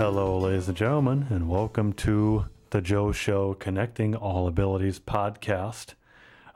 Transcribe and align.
Hello, 0.00 0.38
ladies 0.38 0.66
and 0.66 0.78
gentlemen, 0.78 1.26
and 1.28 1.46
welcome 1.46 1.92
to 1.92 2.46
the 2.70 2.80
Joe 2.80 3.12
Show 3.12 3.52
Connecting 3.52 4.16
All 4.16 4.48
Abilities 4.48 4.98
podcast. 4.98 5.92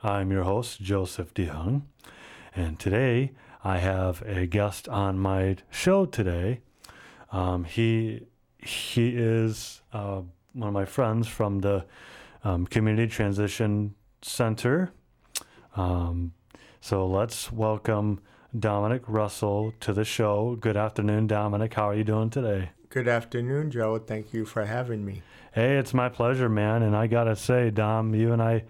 I'm 0.01 0.31
your 0.31 0.45
host, 0.45 0.81
Joseph 0.81 1.31
DeYoung, 1.35 1.83
and 2.55 2.79
today 2.79 3.33
I 3.63 3.77
have 3.77 4.23
a 4.23 4.47
guest 4.47 4.89
on 4.89 5.19
my 5.19 5.57
show 5.69 6.07
today. 6.07 6.61
Um, 7.31 7.65
he 7.65 8.21
he 8.57 9.09
is 9.09 9.83
uh, 9.93 10.21
one 10.53 10.69
of 10.69 10.73
my 10.73 10.85
friends 10.85 11.27
from 11.27 11.59
the 11.59 11.85
um, 12.43 12.65
Community 12.65 13.07
Transition 13.07 13.93
Center. 14.23 14.91
Um, 15.75 16.33
so 16.81 17.05
let's 17.05 17.51
welcome 17.51 18.21
Dominic 18.57 19.03
Russell 19.05 19.71
to 19.81 19.93
the 19.93 20.03
show. 20.03 20.57
Good 20.59 20.75
afternoon, 20.75 21.27
Dominic. 21.27 21.75
How 21.75 21.89
are 21.89 21.95
you 21.95 22.03
doing 22.03 22.31
today? 22.31 22.71
Good 22.95 23.09
afternoon, 23.09 23.71
Joe. 23.71 23.97
Thank 23.97 24.33
you 24.33 24.45
for 24.45 24.63
having 24.63 25.03
me. 25.03 25.21
Hey, 25.51 25.75
it's 25.75 25.93
my 25.93 26.07
pleasure, 26.07 26.47
man. 26.47 26.81
And 26.81 26.95
I 26.95 27.07
gotta 27.07 27.35
say, 27.35 27.69
Dom, 27.69 28.15
you 28.15 28.31
and 28.31 28.41
I, 28.41 28.63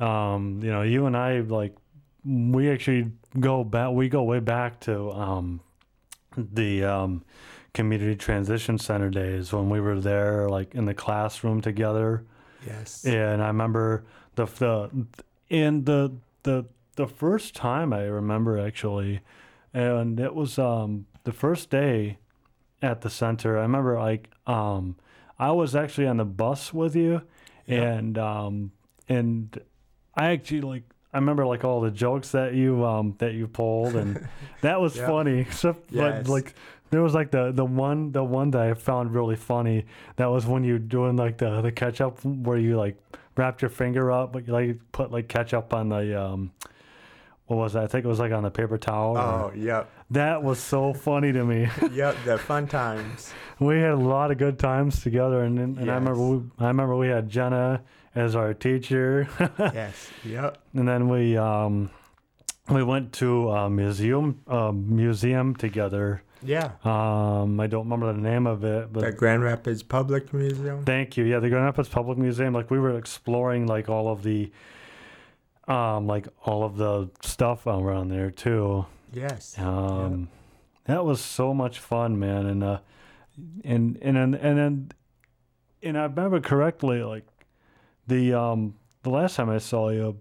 um, 0.00 0.58
you 0.60 0.72
know, 0.72 0.82
you 0.82 1.06
and 1.06 1.16
I, 1.16 1.38
like, 1.38 1.76
we 2.24 2.68
actually 2.68 3.12
go 3.38 3.62
back. 3.62 3.92
We 3.92 4.08
go 4.08 4.24
way 4.24 4.40
back 4.40 4.80
to 4.80 5.12
um, 5.12 5.60
the 6.36 6.82
um, 6.82 7.24
community 7.74 8.16
transition 8.16 8.76
center 8.76 9.08
days 9.08 9.52
when 9.52 9.70
we 9.70 9.80
were 9.80 10.00
there, 10.00 10.48
like 10.48 10.74
in 10.74 10.86
the 10.86 10.94
classroom 10.94 11.60
together. 11.60 12.24
Yes. 12.66 13.04
And 13.04 13.40
I 13.40 13.46
remember 13.46 14.02
the 14.34 14.46
the 14.46 14.90
and 15.48 15.86
the 15.86 16.12
the 16.42 16.64
the 16.96 17.06
first 17.06 17.54
time 17.54 17.92
I 17.92 18.02
remember 18.02 18.58
actually, 18.58 19.20
and 19.72 20.18
it 20.18 20.34
was 20.34 20.58
um 20.58 21.06
the 21.22 21.32
first 21.32 21.70
day 21.70 22.18
at 22.84 23.00
the 23.00 23.10
center. 23.10 23.58
I 23.58 23.62
remember 23.62 23.98
like 23.98 24.28
um 24.46 24.96
I 25.38 25.50
was 25.50 25.74
actually 25.74 26.06
on 26.06 26.18
the 26.18 26.24
bus 26.24 26.72
with 26.72 26.94
you, 26.94 27.22
Yeah. 27.66 27.82
and 27.94 28.18
um 28.18 28.72
and 29.08 29.58
I 30.14 30.30
actually 30.32 30.60
like 30.60 30.82
I 31.12 31.18
remember 31.18 31.46
like 31.46 31.64
all 31.64 31.80
the 31.80 31.90
jokes 31.90 32.30
that 32.32 32.54
you 32.54 32.84
um 32.84 33.14
that 33.18 33.32
you 33.34 33.46
pulled 33.48 33.94
and 33.96 34.28
that 34.60 34.80
was 34.80 34.96
Yeah. 34.96 35.06
funny. 35.06 35.38
Except 35.40 35.90
Yes. 35.90 36.22
but 36.26 36.30
like 36.32 36.54
there 36.90 37.02
was 37.02 37.14
like 37.14 37.30
the 37.30 37.50
the 37.52 37.64
one 37.64 38.12
the 38.12 38.22
one 38.22 38.50
that 38.52 38.62
I 38.62 38.74
found 38.74 39.14
really 39.14 39.36
funny. 39.36 39.86
That 40.16 40.26
was 40.30 40.46
when 40.46 40.62
you 40.64 40.74
were 40.74 40.78
doing 40.78 41.16
like 41.16 41.38
the 41.38 41.60
the 41.62 41.72
ketchup 41.72 42.24
where 42.24 42.58
you 42.58 42.76
like 42.76 42.96
wrapped 43.36 43.62
your 43.62 43.68
finger 43.70 44.12
up, 44.12 44.32
but 44.32 44.46
you 44.46 44.52
like 44.52 44.78
put 44.92 45.10
like 45.10 45.26
ketchup 45.28 45.72
on 45.74 45.88
the 45.88 46.20
um. 46.22 46.52
What 47.46 47.56
was 47.58 47.74
that? 47.74 47.82
I 47.84 47.86
think 47.88 48.06
it 48.06 48.08
was 48.08 48.18
like 48.20 48.32
on 48.32 48.42
the 48.42 48.50
paper 48.50 48.78
towel. 48.78 49.18
or- 49.18 49.20
Oh, 49.20 49.52
yep. 49.54 49.90
That 50.14 50.42
was 50.42 50.58
so 50.60 50.94
funny 50.94 51.32
to 51.32 51.44
me. 51.44 51.68
Yep. 51.92 52.16
The 52.24 52.38
fun 52.38 52.66
times. 52.66 53.32
we 53.60 53.76
had 53.80 53.90
a 53.90 53.96
lot 53.96 54.30
of 54.30 54.38
good 54.38 54.58
times 54.58 55.02
together, 55.02 55.42
and 55.42 55.58
and, 55.58 55.78
and 55.78 55.90
I 55.90 55.94
remember 55.94 56.20
we, 56.20 56.42
I 56.58 56.68
remember 56.68 56.96
we 56.96 57.08
had 57.08 57.28
Jenna 57.28 57.82
as 58.14 58.34
our 58.36 58.54
teacher, 58.54 59.28
yes. 59.58 60.08
Yep. 60.24 60.58
and 60.74 60.86
then 60.88 61.08
we 61.08 61.36
um 61.36 61.90
we 62.68 62.82
went 62.82 63.12
to 63.14 63.50
a 63.50 63.68
museum 63.68 64.40
a 64.46 64.72
museum 64.72 65.54
together. 65.56 66.22
Yeah. 66.42 66.72
Um, 66.84 67.58
I 67.58 67.66
don't 67.66 67.84
remember 67.84 68.12
the 68.12 68.20
name 68.20 68.46
of 68.46 68.64
it, 68.64 68.92
but 68.92 69.00
The 69.00 69.12
Grand 69.12 69.42
Rapids 69.42 69.82
Public 69.82 70.32
Museum. 70.34 70.84
Thank 70.84 71.16
you. 71.16 71.24
Yeah, 71.24 71.38
the 71.40 71.48
Grand 71.48 71.64
Rapids 71.64 71.88
Public 71.88 72.18
Museum. 72.18 72.52
Like 72.52 72.70
we 72.70 72.78
were 72.78 72.96
exploring 72.98 73.66
like 73.66 73.88
all 73.88 74.08
of 74.12 74.22
the, 74.22 74.52
um, 75.68 76.06
like 76.06 76.28
all 76.44 76.64
of 76.64 76.76
the 76.76 77.10
stuff 77.22 77.66
around 77.66 78.08
there 78.08 78.30
too. 78.30 78.86
Yes. 79.12 79.58
Um, 79.58 80.28
that 80.84 81.04
was 81.04 81.20
so 81.20 81.54
much 81.54 81.78
fun, 81.78 82.18
man. 82.18 82.46
And 82.46 82.64
uh, 82.64 82.78
and 83.64 83.98
and 84.02 84.16
then 84.16 84.34
and 84.34 84.58
then, 84.58 84.92
and 85.82 85.98
I 85.98 86.02
remember 86.04 86.40
correctly, 86.40 87.02
like 87.02 87.26
the 88.06 88.34
um 88.34 88.74
the 89.02 89.10
last 89.10 89.36
time 89.36 89.50
I 89.50 89.58
saw 89.58 89.90
you, 89.90 90.20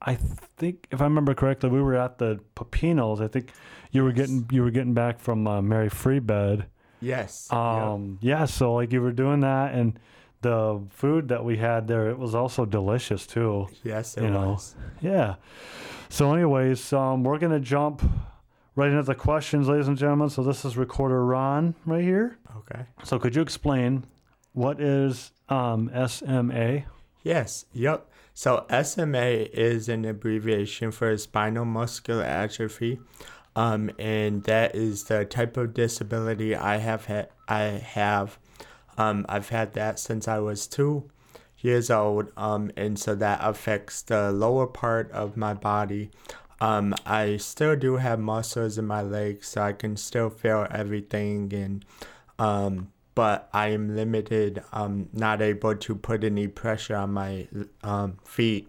I 0.00 0.14
think 0.14 0.86
if 0.90 1.00
I 1.00 1.04
remember 1.04 1.34
correctly, 1.34 1.70
we 1.70 1.82
were 1.82 1.96
at 1.96 2.18
the 2.18 2.40
Pepinos. 2.54 3.20
I 3.20 3.28
think 3.28 3.52
you 3.90 4.04
were 4.04 4.12
getting 4.12 4.46
you 4.50 4.62
were 4.62 4.70
getting 4.70 4.94
back 4.94 5.18
from 5.18 5.46
uh, 5.46 5.60
Mary 5.60 5.88
Free 5.88 6.20
Bed. 6.20 6.66
Yes. 7.00 7.48
yep. 7.50 7.58
Um, 7.58 8.18
yeah, 8.20 8.44
so 8.44 8.74
like 8.74 8.92
you 8.92 9.00
were 9.00 9.12
doing 9.12 9.40
that, 9.40 9.74
and 9.74 9.98
the 10.40 10.80
food 10.90 11.28
that 11.28 11.44
we 11.44 11.56
had 11.56 11.88
there, 11.88 12.10
it 12.10 12.18
was 12.18 12.34
also 12.34 12.64
delicious 12.64 13.26
too. 13.26 13.68
Yes, 13.82 14.16
it 14.16 14.24
you 14.24 14.30
know. 14.30 14.50
was. 14.50 14.74
Yeah. 15.00 15.36
So, 16.08 16.32
anyways, 16.32 16.92
um, 16.92 17.24
we're 17.24 17.38
gonna 17.38 17.60
jump 17.60 18.02
right 18.78 18.90
into 18.90 19.02
the 19.02 19.14
questions, 19.14 19.68
ladies 19.68 19.88
and 19.88 19.98
gentlemen. 19.98 20.30
So 20.30 20.44
this 20.44 20.64
is 20.64 20.76
recorder 20.76 21.24
Ron 21.24 21.74
right 21.84 22.02
here. 22.02 22.38
Okay. 22.58 22.84
So 23.02 23.18
could 23.18 23.34
you 23.34 23.42
explain 23.42 24.04
what 24.52 24.80
is 24.80 25.32
um, 25.48 25.90
SMA? 26.06 26.84
Yes. 27.24 27.64
Yep. 27.72 28.08
So 28.34 28.66
SMA 28.84 29.48
is 29.52 29.88
an 29.88 30.04
abbreviation 30.04 30.92
for 30.92 31.16
spinal 31.18 31.64
muscular 31.64 32.22
atrophy. 32.22 33.00
Um, 33.56 33.90
and 33.98 34.44
that 34.44 34.76
is 34.76 35.04
the 35.04 35.24
type 35.24 35.56
of 35.56 35.74
disability 35.74 36.54
I 36.54 36.76
have 36.76 37.06
had. 37.06 37.30
I 37.48 37.62
have. 37.62 38.38
Um, 38.98 39.24
I've 39.28 39.48
had 39.48 39.72
that 39.74 39.98
since 39.98 40.28
I 40.28 40.40
was 40.40 40.66
two 40.66 41.08
years 41.60 41.90
old. 41.90 42.30
Um, 42.36 42.70
and 42.76 42.98
so 42.98 43.14
that 43.14 43.40
affects 43.42 44.02
the 44.02 44.30
lower 44.32 44.66
part 44.66 45.10
of 45.12 45.36
my 45.36 45.54
body. 45.54 46.10
Um, 46.60 46.94
I 47.06 47.36
still 47.36 47.76
do 47.76 47.96
have 47.96 48.18
muscles 48.18 48.78
in 48.78 48.86
my 48.86 49.00
legs, 49.00 49.48
so 49.48 49.62
I 49.62 49.72
can 49.72 49.96
still 49.96 50.28
feel 50.28 50.66
everything 50.70 51.52
and 51.54 51.84
um, 52.38 52.92
but 53.14 53.48
I 53.52 53.70
am 53.70 53.96
limited, 53.96 54.62
um, 54.72 55.08
not 55.12 55.42
able 55.42 55.74
to 55.74 55.94
put 55.96 56.22
any 56.22 56.46
pressure 56.46 56.94
on 56.94 57.14
my 57.14 57.48
um, 57.82 58.18
feet. 58.24 58.68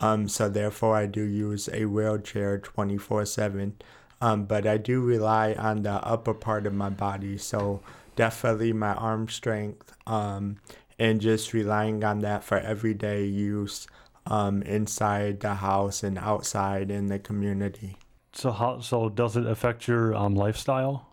Um, 0.00 0.28
so 0.28 0.48
therefore, 0.48 0.96
I 0.96 1.06
do 1.06 1.22
use 1.22 1.68
a 1.72 1.84
wheelchair 1.84 2.58
24 2.58 3.26
7. 3.26 3.76
Um, 4.20 4.46
but 4.46 4.66
I 4.66 4.78
do 4.78 5.00
rely 5.00 5.52
on 5.52 5.82
the 5.82 5.92
upper 5.92 6.34
part 6.34 6.66
of 6.66 6.74
my 6.74 6.90
body. 6.90 7.38
So 7.38 7.80
definitely 8.18 8.72
my 8.72 8.94
arm 8.94 9.28
strength 9.28 9.92
um, 10.04 10.56
and 10.98 11.20
just 11.20 11.52
relying 11.52 12.02
on 12.02 12.18
that 12.18 12.42
for 12.42 12.58
everyday 12.58 13.24
use 13.24 13.86
um, 14.26 14.60
inside 14.62 15.38
the 15.38 15.54
house 15.54 16.02
and 16.02 16.18
outside 16.18 16.90
in 16.90 17.06
the 17.06 17.20
community. 17.20 17.96
So 18.32 18.50
how 18.50 18.80
so 18.80 19.08
does 19.08 19.36
it 19.36 19.46
affect 19.46 19.86
your 19.86 20.16
um, 20.16 20.34
lifestyle? 20.34 21.06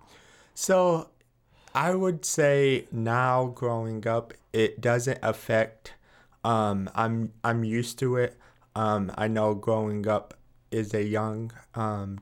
So 0.55 1.09
I 1.75 1.93
would 1.93 2.25
say 2.25 2.88
now 2.91 3.53
growing 3.53 4.07
up, 4.07 4.33
it 4.51 4.81
doesn't 4.81 5.19
affect. 5.22 5.93
Um, 6.43 6.89
I'm 6.95 7.33
I'm 7.43 7.63
used 7.63 7.99
to 7.99 8.17
it. 8.17 8.35
Um, 8.75 9.11
I 9.16 9.27
know 9.27 9.53
growing 9.53 10.07
up 10.07 10.33
is 10.72 10.93
a 10.95 11.03
young 11.03 11.51
um, 11.75 12.19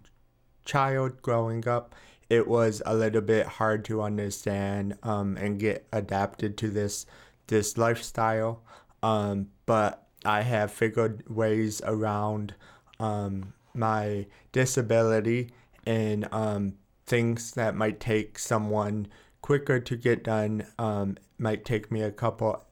child 0.66 1.22
growing 1.22 1.68
up. 1.68 1.96
It 2.34 2.48
was 2.48 2.82
a 2.84 2.96
little 2.96 3.22
bit 3.22 3.46
hard 3.46 3.86
to 3.86 4.02
understand 4.02 4.98
um, 5.04 5.38
and 5.38 5.60
get 5.60 5.86
adapted 5.94 6.58
to 6.58 6.70
this 6.72 7.06
this 7.46 7.78
lifestyle. 7.78 8.64
Um, 9.04 9.50
but 9.68 10.08
I 10.26 10.42
have 10.42 10.72
figured 10.72 11.30
ways 11.30 11.80
around 11.86 12.56
um, 13.00 13.54
my 13.76 14.26
disability 14.52 15.52
and 15.86 16.28
um, 16.32 16.74
things 17.06 17.52
that 17.52 17.76
might 17.76 18.00
take 18.00 18.40
someone 18.40 19.08
quicker 19.44 19.80
to 19.80 19.96
get 19.96 20.24
done 20.24 20.66
um, 20.80 21.18
might 21.38 21.66
take 21.66 21.92
me 21.92 22.02
a 22.02 22.12
couple 22.12 22.64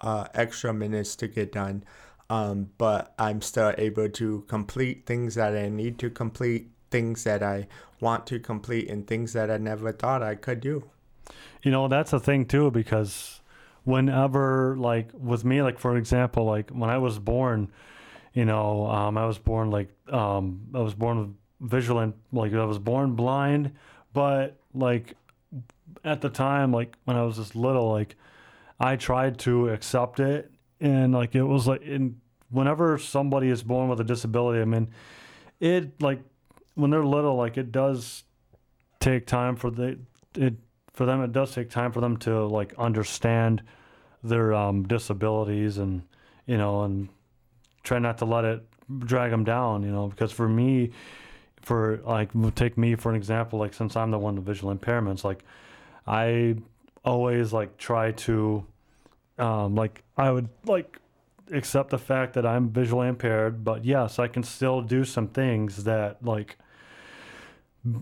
uh, 0.00 0.24
extra 0.34 0.72
minutes 0.74 1.14
to 1.14 1.28
get 1.28 1.52
done 1.52 1.84
um, 2.30 2.70
but 2.78 3.14
i'm 3.18 3.40
still 3.42 3.74
able 3.78 4.08
to 4.08 4.42
complete 4.48 5.04
things 5.06 5.34
that 5.34 5.56
i 5.56 5.68
need 5.68 5.98
to 5.98 6.08
complete 6.08 6.70
things 6.90 7.24
that 7.24 7.42
i 7.42 7.66
want 8.00 8.26
to 8.26 8.38
complete 8.38 8.88
and 8.88 9.06
things 9.06 9.32
that 9.32 9.50
i 9.50 9.56
never 9.56 9.92
thought 9.92 10.22
i 10.22 10.34
could 10.34 10.60
do. 10.60 10.84
You 11.62 11.70
know, 11.70 11.88
that's 11.88 12.12
a 12.12 12.20
thing 12.20 12.46
too 12.46 12.70
because 12.70 13.40
whenever 13.84 14.76
like 14.78 15.10
with 15.12 15.44
me 15.44 15.62
like 15.62 15.78
for 15.78 15.96
example, 15.96 16.44
like 16.44 16.70
when 16.70 16.90
I 16.90 16.98
was 16.98 17.18
born, 17.18 17.70
you 18.32 18.44
know, 18.44 18.86
um 18.86 19.18
I 19.18 19.26
was 19.26 19.38
born 19.38 19.70
like 19.70 19.88
um 20.12 20.60
I 20.74 20.80
was 20.80 20.94
born 20.94 21.18
with 21.18 21.70
visual 21.70 22.00
and 22.00 22.14
like 22.32 22.52
I 22.52 22.64
was 22.64 22.78
born 22.78 23.12
blind, 23.12 23.72
but 24.12 24.56
like 24.74 25.14
at 26.04 26.20
the 26.20 26.28
time 26.28 26.72
like 26.72 26.96
when 27.04 27.16
I 27.16 27.24
was 27.24 27.36
just 27.36 27.56
little 27.56 27.90
like 27.90 28.16
I 28.78 28.96
tried 28.96 29.38
to 29.40 29.70
accept 29.70 30.20
it 30.20 30.50
and 30.80 31.12
like 31.12 31.34
it 31.34 31.42
was 31.42 31.66
like 31.66 31.82
in 31.82 32.20
whenever 32.50 32.98
somebody 32.98 33.48
is 33.48 33.62
born 33.62 33.88
with 33.88 34.00
a 34.00 34.04
disability, 34.04 34.60
I 34.60 34.64
mean 34.64 34.90
it 35.60 36.00
like 36.00 36.20
when 36.78 36.90
they're 36.90 37.04
little 37.04 37.36
like 37.36 37.56
it 37.56 37.72
does 37.72 38.24
take 39.00 39.26
time 39.26 39.56
for 39.56 39.70
the 39.70 39.98
it 40.34 40.54
for 40.92 41.06
them 41.06 41.22
it 41.22 41.32
does 41.32 41.54
take 41.54 41.70
time 41.70 41.92
for 41.92 42.00
them 42.00 42.16
to 42.16 42.46
like 42.46 42.74
understand 42.78 43.62
their 44.22 44.52
um, 44.52 44.82
disabilities 44.86 45.78
and 45.78 46.02
you 46.46 46.56
know 46.56 46.82
and 46.82 47.08
try 47.82 47.98
not 47.98 48.18
to 48.18 48.24
let 48.24 48.44
it 48.44 48.62
drag 49.00 49.30
them 49.30 49.44
down 49.44 49.82
you 49.82 49.90
know 49.90 50.08
because 50.08 50.32
for 50.32 50.48
me 50.48 50.90
for 51.60 52.00
like 52.04 52.30
take 52.54 52.78
me 52.78 52.94
for 52.94 53.10
an 53.10 53.16
example 53.16 53.58
like 53.58 53.74
since 53.74 53.96
i'm 53.96 54.10
the 54.10 54.18
one 54.18 54.36
with 54.36 54.44
visual 54.44 54.74
impairments 54.74 55.24
like 55.24 55.44
i 56.06 56.56
always 57.04 57.52
like 57.52 57.76
try 57.76 58.12
to 58.12 58.64
um, 59.38 59.74
like 59.74 60.02
I 60.16 60.30
would 60.30 60.48
like 60.64 60.98
accept 61.52 61.90
the 61.90 61.98
fact 61.98 62.34
that 62.34 62.44
I'm 62.44 62.70
visually 62.70 63.08
impaired, 63.08 63.64
but 63.64 63.84
yes, 63.84 64.18
I 64.18 64.28
can 64.28 64.42
still 64.42 64.82
do 64.82 65.04
some 65.04 65.28
things 65.28 65.84
that 65.84 66.24
like 66.24 66.58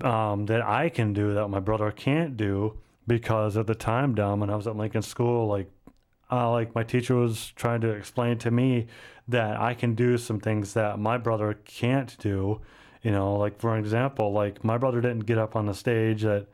um, 0.03 0.47
that 0.47 0.63
I 0.63 0.89
can 0.89 1.13
do 1.13 1.35
that 1.35 1.49
my 1.49 1.61
brother 1.61 1.91
can't 1.91 2.37
do 2.37 2.79
because 3.07 3.57
at 3.57 3.67
the 3.67 3.75
time 3.75 4.15
down 4.15 4.41
when 4.41 4.51
I 4.51 4.57
was 4.57 4.67
at 4.67 4.77
Lincoln 4.77 5.03
School, 5.03 5.47
like 5.47 5.71
uh, 6.31 6.51
like 6.51 6.75
my 6.75 6.83
teacher 6.83 7.15
was 7.15 7.53
trying 7.55 7.81
to 7.83 7.91
explain 7.91 8.39
to 8.39 8.51
me 8.51 8.87
that 9.29 9.61
I 9.61 9.75
can 9.75 9.95
do 9.95 10.19
some 10.19 10.41
things 10.41 10.75
that 10.75 10.99
my 10.99 11.19
brother 11.19 11.59
can't 11.65 12.17
do. 12.19 12.61
You 13.03 13.13
know, 13.13 13.37
like 13.37 13.61
for 13.61 13.77
example, 13.79 14.33
like 14.33 14.65
my 14.65 14.79
brother 14.79 15.01
didn't 15.01 15.27
get 15.27 15.39
up 15.39 15.55
on 15.55 15.67
the 15.67 15.75
stage 15.75 16.23
that 16.23 16.47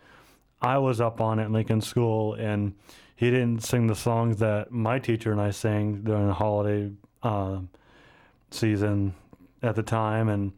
I 0.61 0.79
was 0.79 1.01
up 1.01 1.21
on 1.21 1.41
at 1.41 1.51
Lincoln 1.51 1.81
School, 1.81 2.35
and 2.35 2.75
he 3.17 3.31
didn't 3.31 3.61
sing 3.61 3.87
the 3.87 3.95
songs 3.95 4.37
that 4.39 4.71
my 4.71 4.99
teacher 4.99 5.33
and 5.33 5.41
I 5.41 5.51
sang 5.51 6.03
during 6.03 6.27
the 6.27 6.35
holiday 6.35 6.93
um, 7.23 7.71
season 8.51 9.15
at 9.63 9.75
the 9.75 9.83
time. 9.83 10.29
And 10.29 10.53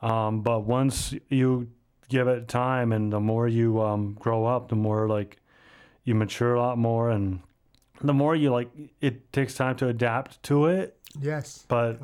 um, 0.00 0.40
but 0.40 0.60
once 0.60 1.14
you 1.28 1.68
give 2.08 2.28
it 2.28 2.48
time, 2.48 2.92
and 2.92 3.12
the 3.12 3.20
more 3.20 3.48
you 3.48 3.80
um, 3.82 4.14
grow 4.18 4.46
up, 4.46 4.68
the 4.68 4.76
more 4.76 5.08
like 5.08 5.38
you 6.04 6.14
mature 6.14 6.54
a 6.54 6.60
lot 6.60 6.78
more, 6.78 7.10
and 7.10 7.40
the 8.00 8.14
more 8.14 8.36
you 8.36 8.50
like, 8.50 8.70
it 9.00 9.32
takes 9.32 9.54
time 9.54 9.76
to 9.76 9.88
adapt 9.88 10.42
to 10.44 10.66
it. 10.66 10.96
Yes. 11.20 11.64
But 11.68 12.00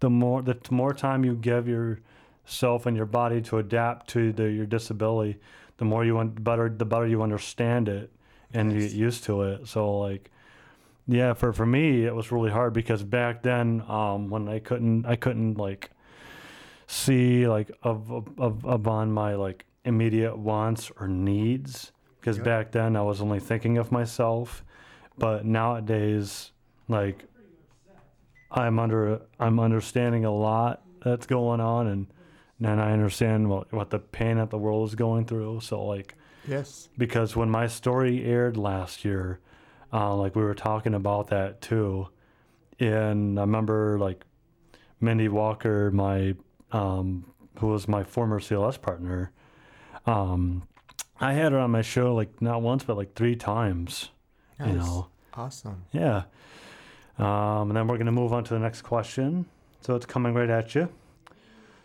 the 0.00 0.10
more 0.10 0.42
the 0.42 0.58
more 0.70 0.92
time 0.92 1.24
you 1.24 1.34
give 1.34 1.66
yourself 1.68 2.86
and 2.86 2.96
your 2.96 3.06
body 3.06 3.40
to 3.42 3.58
adapt 3.58 4.08
to 4.10 4.32
the, 4.32 4.50
your 4.50 4.66
disability, 4.66 5.38
the 5.78 5.84
more 5.84 6.04
you 6.04 6.14
want 6.14 6.42
better 6.42 6.68
the 6.68 6.84
better 6.84 7.06
you 7.06 7.22
understand 7.22 7.88
it 7.88 8.12
and 8.52 8.72
you 8.72 8.80
get 8.80 8.92
used 8.92 9.24
to 9.24 9.42
it. 9.42 9.66
So 9.66 9.98
like 9.98 10.30
yeah, 11.06 11.34
for 11.34 11.52
for 11.52 11.66
me 11.66 12.04
it 12.04 12.14
was 12.14 12.30
really 12.30 12.50
hard 12.50 12.72
because 12.72 13.02
back 13.02 13.42
then 13.42 13.82
um 13.88 14.30
when 14.30 14.48
I 14.48 14.58
couldn't 14.58 15.06
I 15.06 15.16
couldn't 15.16 15.54
like 15.54 15.90
see 16.86 17.46
like 17.48 17.70
of 17.82 18.10
of, 18.38 18.64
of 18.66 18.88
on 18.88 19.12
my 19.12 19.34
like 19.34 19.64
immediate 19.84 20.36
wants 20.36 20.90
or 20.98 21.08
needs 21.08 21.92
because 22.20 22.36
Yep. 22.38 22.44
back 22.44 22.72
then 22.72 22.96
I 22.96 23.02
was 23.02 23.20
only 23.20 23.40
thinking 23.40 23.78
of 23.78 23.90
myself 23.92 24.64
but 25.18 25.44
nowadays 25.44 26.52
like 26.88 27.24
I'm 28.50 28.78
under 28.78 29.20
I'm 29.38 29.58
understanding 29.60 30.24
a 30.24 30.30
lot 30.34 30.82
that's 31.04 31.26
going 31.26 31.60
on 31.60 31.86
and 31.86 32.06
and 32.62 32.80
I 32.80 32.92
understand 32.92 33.50
what 33.50 33.72
what 33.72 33.90
the 33.90 33.98
pain 33.98 34.36
that 34.36 34.50
the 34.50 34.58
world 34.58 34.88
is 34.88 34.94
going 34.94 35.24
through 35.26 35.60
so 35.60 35.84
like 35.84 36.14
Yes. 36.46 36.90
because 36.98 37.34
when 37.34 37.48
my 37.48 37.66
story 37.66 38.22
aired 38.22 38.58
last 38.58 39.02
year, 39.02 39.40
uh, 39.94 40.14
like 40.14 40.36
we 40.36 40.42
were 40.42 40.54
talking 40.54 40.92
about 40.92 41.28
that 41.28 41.62
too, 41.62 42.08
and 42.78 43.38
I 43.38 43.42
remember 43.42 43.98
like 43.98 44.26
Mindy 45.00 45.28
Walker, 45.28 45.90
my 45.90 46.34
um, 46.74 47.24
who 47.60 47.68
was 47.68 47.86
my 47.88 48.02
former 48.04 48.40
CLS 48.40 48.80
partner, 48.80 49.30
um, 50.06 50.64
I 51.20 51.32
had 51.32 51.52
her 51.52 51.58
on 51.58 51.70
my 51.70 51.82
show 51.82 52.14
like 52.14 52.42
not 52.42 52.60
once 52.62 52.84
but 52.84 52.96
like 52.96 53.14
three 53.14 53.36
times. 53.36 54.10
Nice. 54.58 54.68
You 54.68 54.74
know, 54.74 55.06
Awesome. 55.34 55.84
yeah. 55.92 56.24
Um, 57.18 57.70
and 57.70 57.76
then 57.76 57.86
we're 57.86 57.98
gonna 57.98 58.12
move 58.12 58.32
on 58.32 58.44
to 58.44 58.54
the 58.54 58.60
next 58.60 58.82
question. 58.82 59.46
So 59.80 59.94
it's 59.94 60.06
coming 60.06 60.34
right 60.34 60.50
at 60.50 60.74
you. 60.74 60.88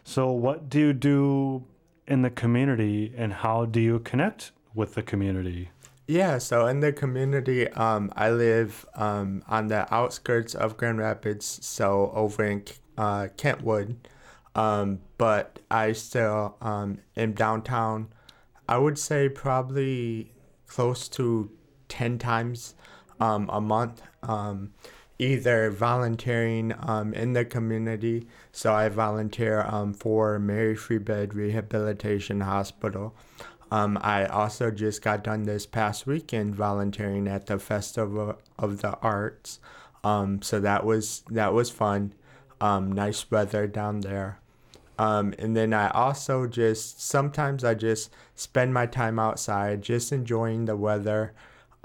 So 0.03 0.31
what 0.31 0.69
do 0.69 0.79
you 0.79 0.93
do 0.93 1.63
in 2.07 2.23
the 2.23 2.29
community, 2.31 3.13
and 3.15 3.31
how 3.31 3.65
do 3.65 3.79
you 3.79 3.99
connect 3.99 4.51
with 4.73 4.95
the 4.95 5.03
community? 5.03 5.69
Yeah, 6.07 6.39
so 6.39 6.65
in 6.65 6.79
the 6.79 6.91
community, 6.91 7.67
um, 7.73 8.11
I 8.15 8.31
live 8.31 8.83
um, 8.95 9.43
on 9.47 9.67
the 9.67 9.93
outskirts 9.93 10.55
of 10.55 10.75
Grand 10.77 10.97
Rapids, 10.97 11.59
so 11.63 12.11
over 12.15 12.43
in 12.43 12.63
uh, 12.97 13.27
Kentwood. 13.37 13.95
Um, 14.59 14.99
but 15.17 15.59
I 15.71 15.93
still 15.93 16.57
um, 16.61 16.97
am 17.15 17.31
downtown. 17.31 18.09
I 18.67 18.77
would 18.77 18.99
say 18.99 19.29
probably 19.29 20.33
close 20.67 21.07
to 21.09 21.49
10 21.87 22.17
times 22.19 22.75
um, 23.21 23.49
a 23.53 23.61
month, 23.61 24.01
um, 24.21 24.73
either 25.17 25.71
volunteering 25.71 26.73
um, 26.81 27.13
in 27.13 27.31
the 27.31 27.45
community. 27.45 28.27
So 28.51 28.73
I 28.73 28.89
volunteer 28.89 29.61
um, 29.61 29.93
for 29.93 30.37
Mary 30.39 30.75
Free 30.75 30.97
Bed 30.97 31.33
Rehabilitation 31.33 32.41
Hospital. 32.41 33.15
Um, 33.71 33.97
I 34.01 34.25
also 34.25 34.71
just 34.71 35.01
got 35.01 35.23
done 35.23 35.43
this 35.43 35.65
past 35.65 36.05
weekend 36.05 36.53
volunteering 36.53 37.29
at 37.29 37.45
the 37.45 37.59
Festival 37.59 38.37
of 38.57 38.81
the 38.81 38.97
Arts. 38.97 39.61
Um, 40.03 40.41
so 40.41 40.59
that 40.59 40.85
was 40.85 41.23
that 41.29 41.53
was 41.53 41.69
fun. 41.69 42.13
Nice 42.61 43.31
weather 43.31 43.65
down 43.65 44.01
there. 44.01 44.38
Um, 44.99 45.33
and 45.39 45.55
then 45.55 45.73
I 45.73 45.89
also 45.91 46.45
just 46.45 47.01
sometimes 47.01 47.63
I 47.63 47.73
just 47.73 48.11
spend 48.35 48.73
my 48.73 48.85
time 48.85 49.17
outside, 49.17 49.81
just 49.81 50.11
enjoying 50.11 50.65
the 50.65 50.75
weather, 50.75 51.33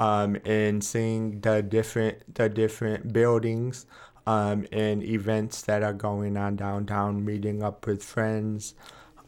um, 0.00 0.37
and 0.44 0.82
seeing 0.82 1.40
the 1.40 1.62
different 1.62 2.34
the 2.34 2.49
different 2.49 3.12
buildings, 3.12 3.87
um, 4.26 4.66
and 4.72 5.05
events 5.05 5.62
that 5.62 5.84
are 5.84 5.93
going 5.93 6.37
on 6.37 6.56
downtown. 6.56 7.25
Meeting 7.25 7.62
up 7.62 7.87
with 7.87 8.02
friends, 8.02 8.75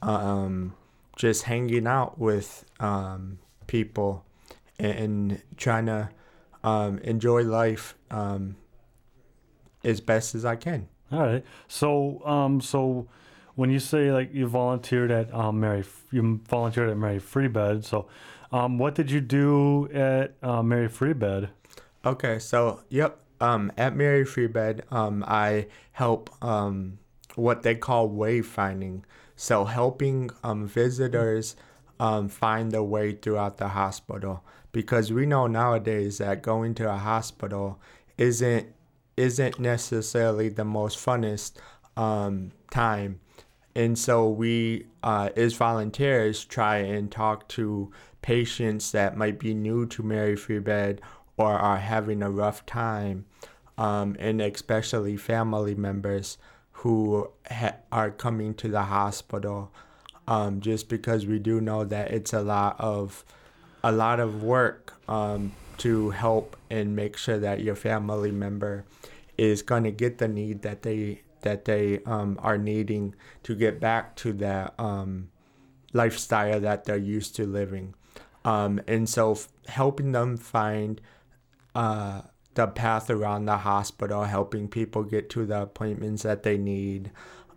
um, 0.02 0.74
just 1.14 1.44
hanging 1.44 1.86
out 1.86 2.18
with 2.18 2.64
um, 2.80 3.38
people, 3.68 4.24
and 4.80 5.40
trying 5.56 5.86
to 5.86 6.10
um, 6.64 6.98
enjoy 6.98 7.42
life 7.42 7.94
as 9.84 10.00
best 10.00 10.34
as 10.34 10.44
I 10.44 10.56
can. 10.56 10.88
All 11.12 11.20
right. 11.20 11.44
So, 11.68 12.20
um, 12.26 12.60
so 12.60 13.06
when 13.56 13.70
you 13.70 13.80
say 13.80 14.12
like 14.12 14.32
you 14.32 14.46
volunteered 14.46 15.10
at 15.10 15.32
um, 15.34 15.60
Mary, 15.60 15.84
you 16.12 16.40
volunteered 16.48 16.88
at 16.88 16.96
Mary 16.96 17.18
Free 17.18 17.48
Bed. 17.48 17.84
So, 17.84 18.06
um, 18.52 18.78
what 18.78 18.94
did 18.94 19.10
you 19.10 19.20
do 19.20 19.90
at 19.92 20.34
uh, 20.42 20.62
Mary 20.62 20.88
Free 20.88 21.14
Bed? 21.14 21.50
Okay, 22.04 22.38
so 22.38 22.82
yep, 22.88 23.18
um, 23.40 23.72
at 23.76 23.96
Mary 23.96 24.24
Free 24.24 24.46
Bed, 24.46 24.84
um, 24.90 25.24
I 25.26 25.66
help 25.92 26.30
um, 26.42 26.98
what 27.34 27.62
they 27.62 27.74
call 27.74 28.08
wayfinding. 28.08 29.02
So 29.34 29.64
helping 29.64 30.30
um, 30.42 30.66
visitors 30.66 31.56
um, 32.00 32.28
find 32.28 32.72
their 32.72 32.82
way 32.82 33.12
throughout 33.12 33.58
the 33.58 33.68
hospital 33.68 34.42
because 34.72 35.12
we 35.12 35.26
know 35.26 35.46
nowadays 35.46 36.18
that 36.18 36.42
going 36.42 36.74
to 36.74 36.90
a 36.90 36.96
hospital 36.96 37.80
isn't 38.18 38.72
isn't 39.16 39.58
necessarily 39.58 40.50
the 40.50 40.64
most 40.64 40.98
funnest 40.98 41.52
um, 41.96 42.52
time. 42.70 43.18
And 43.76 43.98
so 43.98 44.26
we, 44.26 44.86
uh, 45.02 45.28
as 45.36 45.52
volunteers, 45.52 46.46
try 46.46 46.78
and 46.78 47.12
talk 47.12 47.46
to 47.48 47.92
patients 48.22 48.90
that 48.92 49.18
might 49.18 49.38
be 49.38 49.52
new 49.52 49.84
to 49.88 50.02
Mary 50.02 50.34
Free 50.34 50.60
Bed 50.60 51.02
or 51.36 51.52
are 51.52 51.76
having 51.76 52.22
a 52.22 52.30
rough 52.30 52.64
time, 52.64 53.26
um, 53.76 54.16
and 54.18 54.40
especially 54.40 55.18
family 55.18 55.74
members 55.74 56.38
who 56.72 57.30
ha- 57.50 57.76
are 57.92 58.10
coming 58.10 58.54
to 58.54 58.68
the 58.68 58.84
hospital. 58.84 59.70
Um, 60.26 60.62
just 60.62 60.88
because 60.88 61.26
we 61.26 61.38
do 61.38 61.60
know 61.60 61.84
that 61.84 62.12
it's 62.12 62.32
a 62.32 62.40
lot 62.40 62.76
of 62.80 63.26
a 63.84 63.92
lot 63.92 64.20
of 64.20 64.42
work 64.42 64.94
um, 65.06 65.52
to 65.78 66.10
help 66.10 66.56
and 66.70 66.96
make 66.96 67.18
sure 67.18 67.38
that 67.38 67.60
your 67.60 67.76
family 67.76 68.32
member 68.32 68.86
is 69.36 69.60
going 69.60 69.84
to 69.84 69.90
get 69.90 70.16
the 70.16 70.26
need 70.26 70.62
that 70.62 70.80
they 70.80 71.20
that 71.42 71.64
they 71.64 72.00
um, 72.04 72.38
are 72.42 72.58
needing 72.58 73.14
to 73.42 73.54
get 73.54 73.80
back 73.80 74.16
to 74.16 74.32
that 74.34 74.74
um, 74.78 75.28
lifestyle 75.92 76.60
that 76.60 76.84
they're 76.84 76.96
used 76.96 77.36
to 77.36 77.46
living. 77.46 77.94
Um, 78.44 78.80
and 78.86 79.08
so 79.08 79.32
f- 79.32 79.48
helping 79.66 80.12
them 80.12 80.36
find 80.36 81.00
uh, 81.74 82.22
the 82.54 82.66
path 82.66 83.10
around 83.10 83.46
the 83.46 83.58
hospital, 83.58 84.24
helping 84.24 84.68
people 84.68 85.02
get 85.02 85.28
to 85.30 85.44
the 85.44 85.62
appointments 85.62 86.22
that 86.22 86.42
they 86.42 86.56
need, 86.56 87.10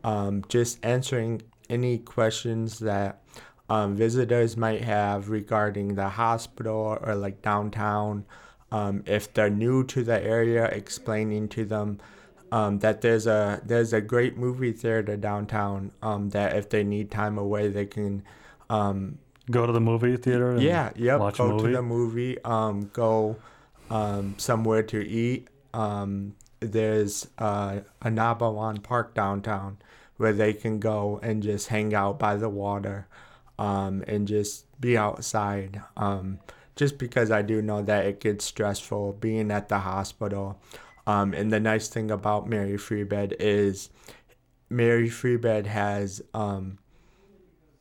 um, 0.04 0.44
just 0.50 0.84
answering 0.84 1.42
any 1.70 2.00
questions 2.00 2.80
that 2.80 3.22
um, 3.70 3.96
visitors 3.96 4.58
might 4.58 4.84
have 4.84 5.30
regarding 5.30 5.96
the 5.96 6.10
hospital 6.10 6.98
or 7.02 7.16
like 7.16 7.42
downtown. 7.42 8.26
Um, 8.72 9.04
if 9.06 9.34
they're 9.34 9.50
new 9.50 9.84
to 9.86 10.04
the 10.04 10.22
area, 10.22 10.66
explaining 10.66 11.50
to 11.50 11.66
them 11.66 12.00
um, 12.52 12.80
that 12.80 13.02
there's 13.02 13.28
a 13.28 13.62
there's 13.66 13.94
a 13.94 14.02
great 14.02 14.38
movie 14.38 14.72
theater 14.72 15.18
downtown. 15.18 15.92
Um, 16.02 16.30
that 16.30 16.56
if 16.56 16.70
they 16.70 16.84
need 16.84 17.12
time 17.12 17.38
away, 17.38 17.68
they 17.68 17.86
can. 17.86 18.24
Um, 18.70 19.20
Go 19.50 19.66
to 19.66 19.72
the 19.72 19.82
movie 19.82 20.16
theater. 20.16 20.52
And 20.52 20.62
yeah, 20.62 20.92
yep. 20.96 21.20
watch 21.20 21.38
go 21.38 21.58
to 21.58 21.72
the 21.72 21.82
movie. 21.82 22.38
Um, 22.44 22.92
go 22.94 23.38
um, 23.90 24.36
somewhere 24.38 24.84
to 24.84 25.00
eat. 25.04 25.48
Um, 25.74 26.36
there's 26.60 27.28
uh, 27.38 27.80
Ah-Nab-Awen 28.02 28.84
Park 28.84 29.16
downtown 29.16 29.78
where 30.18 30.34
they 30.34 30.54
can 30.54 30.80
go 30.80 31.20
and 31.24 31.42
just 31.42 31.70
hang 31.70 31.94
out 31.94 32.20
by 32.20 32.36
the 32.36 32.50
water, 32.50 33.08
um, 33.58 34.04
and 34.06 34.28
just 34.28 34.66
be 34.82 34.98
outside, 34.98 35.82
um, 35.96 36.40
just 36.76 36.98
because 36.98 37.32
I 37.32 37.42
do 37.42 37.62
know 37.62 37.82
that 37.82 38.06
it 38.06 38.20
gets 38.20 38.44
stressful 38.46 39.14
being 39.14 39.50
at 39.50 39.70
the 39.70 39.80
hospital. 39.80 40.60
Um, 41.10 41.34
and 41.34 41.52
the 41.52 41.60
nice 41.60 41.88
thing 41.88 42.12
about 42.12 42.48
Mary 42.48 42.78
Free 42.78 43.04
Bed 43.04 43.36
is 43.40 43.90
Mary 44.70 45.10
Free 45.10 45.38
Bed 45.38 45.66
has 45.66 46.22
um, 46.36 46.78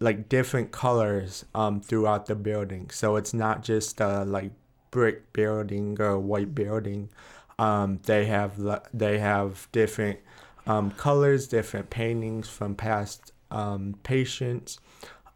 like 0.00 0.30
different 0.30 0.72
colors 0.72 1.44
um, 1.54 1.82
throughout 1.82 2.24
the 2.24 2.34
building. 2.34 2.88
So 2.88 3.16
it's 3.16 3.34
not 3.34 3.62
just 3.62 4.00
a 4.00 4.24
like 4.24 4.52
brick 4.90 5.30
building 5.34 6.00
or 6.00 6.18
white 6.18 6.54
building. 6.54 7.10
Um, 7.58 8.00
they 8.04 8.24
have 8.24 8.54
they 8.94 9.18
have 9.18 9.68
different 9.72 10.20
um, 10.66 10.92
colors, 10.92 11.48
different 11.48 11.90
paintings 11.90 12.48
from 12.48 12.76
past 12.76 13.32
um, 13.50 13.96
patients, 14.04 14.80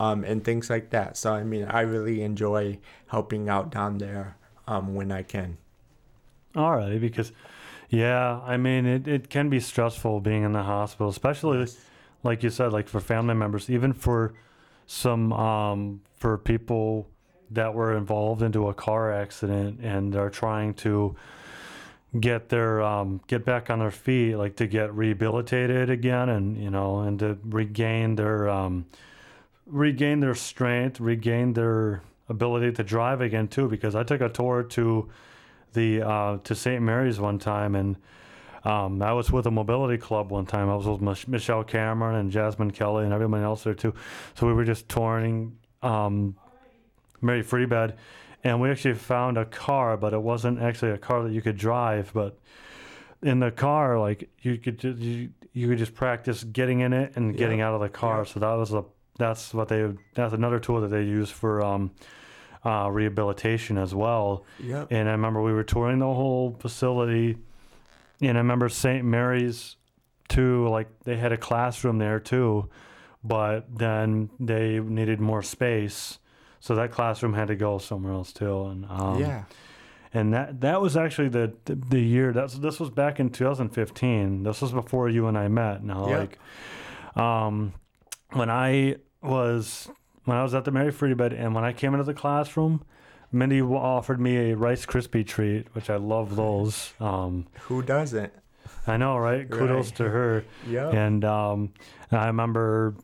um, 0.01 0.25
and 0.25 0.43
things 0.43 0.71
like 0.71 0.89
that. 0.91 1.19
So 1.19 1.35
I 1.35 1.45
mean, 1.45 1.67
I 1.67 1.83
really 1.83 2.23
enjoy 2.23 2.79
helping 3.09 3.51
out 3.51 3.71
down 3.71 3.99
there 3.99 4.39
um, 4.67 4.95
when 4.95 5.13
I 5.13 5.25
can. 5.25 5.59
All 6.57 6.75
right, 6.75 6.99
because 6.99 7.33
yeah, 7.93 8.41
I 8.47 8.57
mean, 8.57 8.87
it, 8.87 9.07
it 9.07 9.29
can 9.29 9.51
be 9.51 9.61
stressful 9.61 10.21
being 10.21 10.45
in 10.45 10.53
the 10.53 10.63
hospital, 10.63 11.11
especially 11.11 11.59
yes. 11.59 11.79
like 12.23 12.43
you 12.43 12.49
said, 12.49 12.73
like 12.73 12.89
for 12.89 13.01
family 13.01 13.35
members, 13.35 13.69
even 13.69 13.93
for 13.93 14.33
some 14.87 15.31
um, 15.35 16.01
for 16.17 16.39
people 16.39 17.07
that 17.51 17.75
were 17.75 17.95
involved 17.95 18.41
into 18.41 18.69
a 18.69 18.73
car 18.73 19.13
accident 19.13 19.81
and 19.83 20.17
are 20.17 20.31
trying 20.31 20.73
to 20.73 21.15
get 22.19 22.49
their 22.49 22.81
um, 22.81 23.21
get 23.27 23.45
back 23.45 23.69
on 23.69 23.81
their 23.81 23.91
feet, 23.91 24.37
like 24.37 24.57
to 24.57 24.67
get 24.67 24.95
rehabilitated 24.95 25.91
again, 25.91 26.31
and 26.31 26.57
you 26.57 26.71
know, 26.71 27.01
and 27.01 27.19
to 27.19 27.39
regain 27.45 28.17
their 28.17 28.49
um, 28.49 28.87
regain 29.67 30.21
their 30.21 30.35
strength, 30.35 30.99
regain 30.99 31.53
their 31.53 32.03
ability 32.31 32.73
to 32.73 32.83
drive 32.83 33.21
again 33.21 33.49
too. 33.49 33.69
Because 33.69 33.95
I 33.95 34.03
took 34.03 34.23
a 34.23 34.31
tour 34.31 34.63
to 34.63 35.11
the 35.73 36.03
uh, 36.03 36.39
to 36.45 36.55
St. 36.55 36.83
Mary's 36.83 37.21
one 37.21 37.39
time, 37.39 37.75
and 37.75 37.97
um, 38.65 39.03
I 39.03 39.13
was 39.13 39.31
with 39.31 39.47
a 39.47 39.51
mobility 39.51 39.99
club 39.99 40.31
one 40.31 40.47
time. 40.47 40.69
I 40.71 40.77
was 40.77 40.87
with 40.87 41.01
Mich- 41.01 41.29
Michelle 41.29 41.65
Cameron 41.65 42.17
and 42.17 42.31
Jasmine 42.31 42.71
Kelly 42.71 43.05
and 43.05 43.13
everyone 43.13 43.43
else 43.43 43.65
there 43.65 43.75
too. 43.75 43.95
So 44.35 44.47
we 44.47 44.53
were 44.53 44.65
just 44.65 44.89
touring 44.89 45.59
um, 45.83 46.37
Mary 47.21 47.43
Free 47.43 47.67
Bed 47.67 47.99
and 48.45 48.61
we 48.61 48.71
actually 48.71 48.95
found 48.95 49.39
a 49.39 49.45
car, 49.45 49.97
but 49.97 50.13
it 50.13 50.21
wasn't 50.21 50.61
actually 50.61 50.93
a 50.93 50.99
car 50.99 51.23
that 51.23 51.33
you 51.33 51.41
could 51.43 51.57
drive. 51.57 52.11
But 52.13 52.39
in 53.23 53.39
the 53.39 53.51
car, 53.51 53.99
like 53.99 54.29
you 54.41 54.59
could 54.59 54.79
just, 54.79 54.99
you, 54.99 55.31
you 55.53 55.69
could 55.69 55.79
just 55.79 55.95
practice 55.95 56.43
getting 56.45 56.81
in 56.81 56.93
it 56.93 57.13
and 57.17 57.37
getting 57.37 57.61
out 57.61 57.75
of 57.75 57.81
the 57.81 57.89
car. 57.89 58.25
So 58.25 58.41
that 58.41 58.53
was 58.55 58.73
a 58.73 58.85
that's 59.19 59.55
what 59.55 59.69
they 59.69 59.93
that's 60.15 60.35
another 60.35 60.59
tool 60.59 60.81
that 60.81 60.89
they 60.89 61.03
use 61.03 61.31
for 61.31 61.63
um, 61.63 61.93
uh, 62.65 62.89
rehabilitation 62.91 63.79
as 63.79 63.95
well. 63.95 64.45
Yep. 64.61 64.89
And 64.91 65.09
I 65.09 65.13
remember 65.13 65.43
we 65.43 65.53
were 65.53 65.65
touring 65.65 65.99
the 65.99 66.07
whole 66.07 66.57
facility, 66.59 67.39
and 68.21 68.37
I 68.37 68.41
remember 68.41 68.69
St. 68.69 69.05
Mary's 69.05 69.77
too. 70.29 70.69
Like 70.69 70.89
they 71.05 71.17
had 71.17 71.33
a 71.33 71.37
classroom 71.37 71.99
there 71.99 72.21
too, 72.21 72.69
but 73.25 73.67
then 73.77 74.31
they 74.39 74.81
needed 74.81 75.21
more 75.21 75.43
space 75.43 76.19
so 76.63 76.77
that 76.77 76.93
classroom 76.93 77.35
had 77.35 77.49
to 77.49 77.57
go 77.57 77.79
somewhere 77.79 78.13
else 78.13 78.33
too. 78.33 78.67
And 78.67 78.87
um, 78.89 79.21
yeah, 79.21 79.45
and 80.15 80.33
that 80.33 80.61
that 80.61 80.81
was 80.81 80.97
actually 80.97 81.29
the 81.29 81.53
the, 81.65 82.01
year. 82.01 82.33
That's 82.33 82.55
this 82.55 82.79
was 82.79 82.89
back 82.89 83.19
in 83.19 83.31
2015. 83.31 84.45
This 84.45 84.63
was 84.63 84.71
before 84.71 85.09
you 85.09 85.27
and 85.27 85.37
I 85.37 85.49
met. 85.49 85.83
Now, 85.83 86.09
yep. 86.09 86.39
like, 87.17 87.23
um, 87.23 87.73
when 88.31 88.49
I 88.49 88.97
was 89.21 89.91
when 90.25 90.37
I 90.37 90.43
was 90.43 90.55
at 90.55 90.65
the 90.65 90.71
Mary 90.71 90.91
Free 90.91 91.15
Bed, 91.15 91.33
and 91.33 91.55
when 91.55 91.65
I 91.65 91.73
came 91.73 91.95
into 91.95 92.05
the 92.05 92.15
classroom. 92.15 92.85
Mindy 93.35 93.63
offered 93.63 94.21
me 94.21 94.51
a 94.51 94.57
Rice 94.57 94.85
Krispie 94.85 95.27
treat, 95.27 95.75
which 95.75 95.89
I 95.89 95.97
love 95.97 96.37
those. 96.37 96.93
Um, 97.01 97.47
Who 97.63 97.81
doesn't? 97.81 98.31
I 98.87 98.99
know, 98.99 99.17
right? 99.17 99.49
Kudos 99.49 99.87
right. 99.87 99.97
to 99.97 100.09
her. 100.11 100.45
Yeah. 100.69 100.91
And 100.91 101.25
um, 101.25 101.73
I 102.11 102.27
remember 102.27 102.95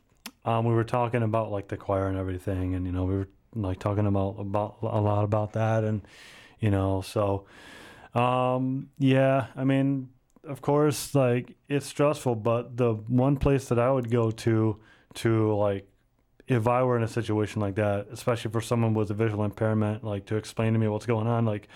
um, 0.45 0.65
we 0.65 0.75
were 0.75 0.85
talking 0.85 1.23
about 1.23 1.51
like 1.51 1.69
the 1.69 1.77
choir 1.77 2.09
and 2.09 2.19
everything, 2.19 2.75
and 2.75 2.87
you 2.87 2.93
know 2.93 3.05
we 3.05 3.15
were 3.15 3.29
like 3.55 3.79
talking 3.79 4.07
about 4.07 4.37
about 4.39 4.77
a 4.83 5.01
lot 5.01 5.25
about 5.25 5.53
that, 5.55 5.85
and 5.85 6.03
you 6.61 6.71
know, 6.71 7.01
so 7.01 7.47
um, 8.15 8.91
yeah, 8.99 9.47
I 9.57 9.65
mean, 9.65 10.09
of 10.45 10.61
course, 10.61 11.15
like 11.15 11.57
it's 11.69 11.87
stressful, 11.87 12.37
but 12.37 12.77
the 12.77 12.95
one 12.95 13.37
place 13.37 13.67
that 13.69 13.79
I 13.79 13.91
would 13.91 14.11
go 14.11 14.31
to 14.31 14.79
to 15.15 15.55
like 15.55 15.89
if 16.49 16.67
I 16.67 16.83
were 16.83 16.97
in 16.97 17.03
a 17.03 17.09
situation 17.09 17.61
like 17.61 17.75
that, 17.77 18.09
especially 18.11 18.51
for 18.51 18.63
someone 18.63 18.95
with 18.95 19.11
a 19.11 19.15
visual 19.15 19.45
impairment, 19.45 20.03
like 20.03 20.25
to 20.27 20.37
explain 20.37 20.73
to 20.73 20.79
me 20.79 20.89
what's 20.89 21.07
going 21.07 21.27
on, 21.27 21.45
like 21.45 21.69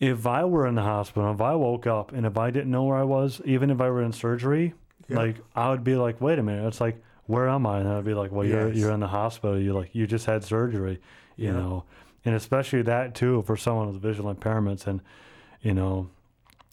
if 0.00 0.26
I 0.26 0.44
were 0.44 0.66
in 0.66 0.74
the 0.74 0.82
hospital, 0.82 1.32
if 1.32 1.40
I 1.40 1.54
woke 1.54 1.86
up 1.86 2.12
and 2.12 2.26
if 2.26 2.36
I 2.36 2.50
didn't 2.50 2.70
know 2.70 2.84
where 2.84 2.96
I 2.96 3.04
was, 3.04 3.40
even 3.44 3.70
if 3.70 3.80
I 3.80 3.88
were 3.88 4.02
in 4.02 4.12
surgery, 4.12 4.74
yeah. 5.08 5.16
like 5.16 5.36
I 5.54 5.70
would 5.70 5.84
be 5.84 5.94
like, 5.94 6.20
wait 6.20 6.40
a 6.40 6.42
minute, 6.42 6.66
it's 6.66 6.80
like 6.80 7.00
where 7.26 7.48
am 7.48 7.66
I? 7.66 7.80
And 7.80 7.88
I'd 7.88 8.04
be 8.04 8.14
like, 8.14 8.32
well, 8.32 8.44
yes. 8.44 8.52
you're 8.52 8.72
you're 8.72 8.92
in 8.92 9.00
the 9.00 9.08
hospital. 9.08 9.58
You 9.58 9.74
like 9.74 9.94
you 9.94 10.06
just 10.06 10.26
had 10.26 10.42
surgery, 10.42 11.00
you 11.36 11.46
yeah. 11.46 11.52
know, 11.52 11.84
and 12.24 12.34
especially 12.34 12.82
that 12.82 13.14
too 13.14 13.42
for 13.42 13.56
someone 13.56 13.92
with 13.92 14.02
visual 14.02 14.34
impairments, 14.34 14.86
and 14.88 15.00
you 15.62 15.74
know, 15.74 16.08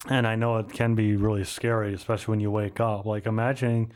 and 0.09 0.25
I 0.25 0.35
know 0.35 0.57
it 0.57 0.69
can 0.69 0.95
be 0.95 1.15
really 1.15 1.43
scary, 1.43 1.93
especially 1.93 2.31
when 2.31 2.39
you 2.39 2.50
wake 2.50 2.79
up. 2.79 3.05
Like 3.05 3.27
imagining 3.27 3.91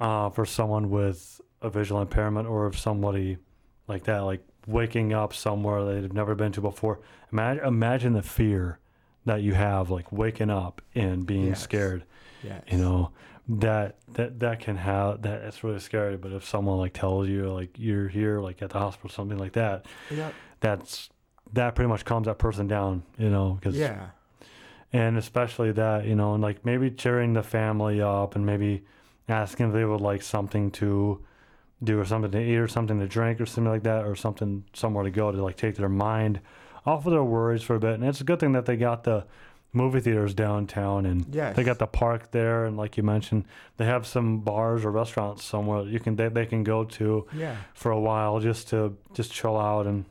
uh, 0.00 0.30
for 0.30 0.46
someone 0.46 0.90
with 0.90 1.40
a 1.62 1.70
visual 1.70 2.00
impairment 2.00 2.48
or 2.48 2.66
if 2.66 2.78
somebody 2.78 3.38
like 3.88 4.04
that, 4.04 4.20
like 4.20 4.44
waking 4.66 5.12
up 5.12 5.34
somewhere 5.34 5.84
they've 5.84 6.12
never 6.12 6.34
been 6.34 6.52
to 6.52 6.60
before. 6.60 7.00
Imagine 7.32 7.64
imagine 7.64 8.12
the 8.12 8.22
fear 8.22 8.78
that 9.24 9.42
you 9.42 9.54
have, 9.54 9.90
like 9.90 10.10
waking 10.12 10.50
up 10.50 10.82
and 10.94 11.26
being 11.26 11.48
yes. 11.48 11.62
scared. 11.62 12.04
Yes. 12.42 12.62
You 12.70 12.78
know, 12.78 13.12
that 13.48 13.96
that 14.14 14.38
that 14.40 14.60
can 14.60 14.76
have 14.76 15.22
that 15.22 15.42
it's 15.42 15.64
really 15.64 15.80
scary 15.80 16.16
but 16.16 16.32
if 16.32 16.46
someone 16.46 16.78
like 16.78 16.92
tells 16.92 17.28
you 17.28 17.52
like 17.52 17.76
you're 17.76 18.08
here 18.08 18.40
like 18.40 18.62
at 18.62 18.70
the 18.70 18.78
hospital 18.78 19.10
something 19.10 19.38
like 19.38 19.52
that 19.52 19.84
yeah. 20.10 20.30
that's 20.60 21.10
that 21.52 21.74
pretty 21.74 21.88
much 21.88 22.04
calms 22.04 22.26
that 22.26 22.38
person 22.38 22.68
down 22.68 23.02
you 23.18 23.28
know 23.28 23.58
because 23.60 23.76
yeah 23.76 24.10
and 24.92 25.18
especially 25.18 25.72
that 25.72 26.06
you 26.06 26.14
know 26.14 26.34
and 26.34 26.42
like 26.42 26.64
maybe 26.64 26.90
cheering 26.90 27.32
the 27.32 27.42
family 27.42 28.00
up 28.00 28.36
and 28.36 28.46
maybe 28.46 28.84
asking 29.28 29.66
if 29.66 29.72
they 29.72 29.84
would 29.84 30.00
like 30.00 30.22
something 30.22 30.70
to 30.70 31.20
do 31.82 31.98
or 31.98 32.04
something 32.04 32.30
to 32.30 32.40
eat 32.40 32.56
or 32.56 32.68
something 32.68 32.98
to 33.00 33.06
drink 33.06 33.40
or 33.40 33.46
something 33.46 33.70
like 33.70 33.82
that 33.82 34.04
or 34.04 34.14
something 34.14 34.64
somewhere 34.72 35.04
to 35.04 35.10
go 35.10 35.32
to 35.32 35.42
like 35.42 35.56
take 35.56 35.76
their 35.76 35.88
mind 35.88 36.40
off 36.86 37.06
of 37.06 37.12
their 37.12 37.24
worries 37.24 37.62
for 37.62 37.76
a 37.76 37.80
bit. 37.80 37.94
And 37.94 38.04
it's 38.04 38.20
a 38.20 38.24
good 38.24 38.40
thing 38.40 38.52
that 38.52 38.66
they 38.66 38.76
got 38.76 39.04
the 39.04 39.24
movie 39.72 40.00
theaters 40.00 40.34
downtown 40.34 41.06
and 41.06 41.26
yes. 41.34 41.56
they 41.56 41.64
got 41.64 41.78
the 41.78 41.86
park 41.86 42.30
there. 42.30 42.64
And 42.64 42.76
like 42.76 42.96
you 42.96 43.02
mentioned 43.02 43.44
they 43.76 43.84
have 43.86 44.06
some 44.06 44.40
bars 44.40 44.84
or 44.84 44.90
restaurants 44.90 45.44
somewhere 45.44 45.82
you 45.84 45.98
can 45.98 46.16
they, 46.16 46.28
they 46.28 46.46
can 46.46 46.62
go 46.62 46.84
to 46.84 47.26
yeah. 47.34 47.56
for 47.74 47.90
a 47.90 48.00
while 48.00 48.40
just 48.40 48.68
to 48.68 48.96
just 49.14 49.32
chill 49.32 49.56
out 49.56 49.86
and 49.86 50.04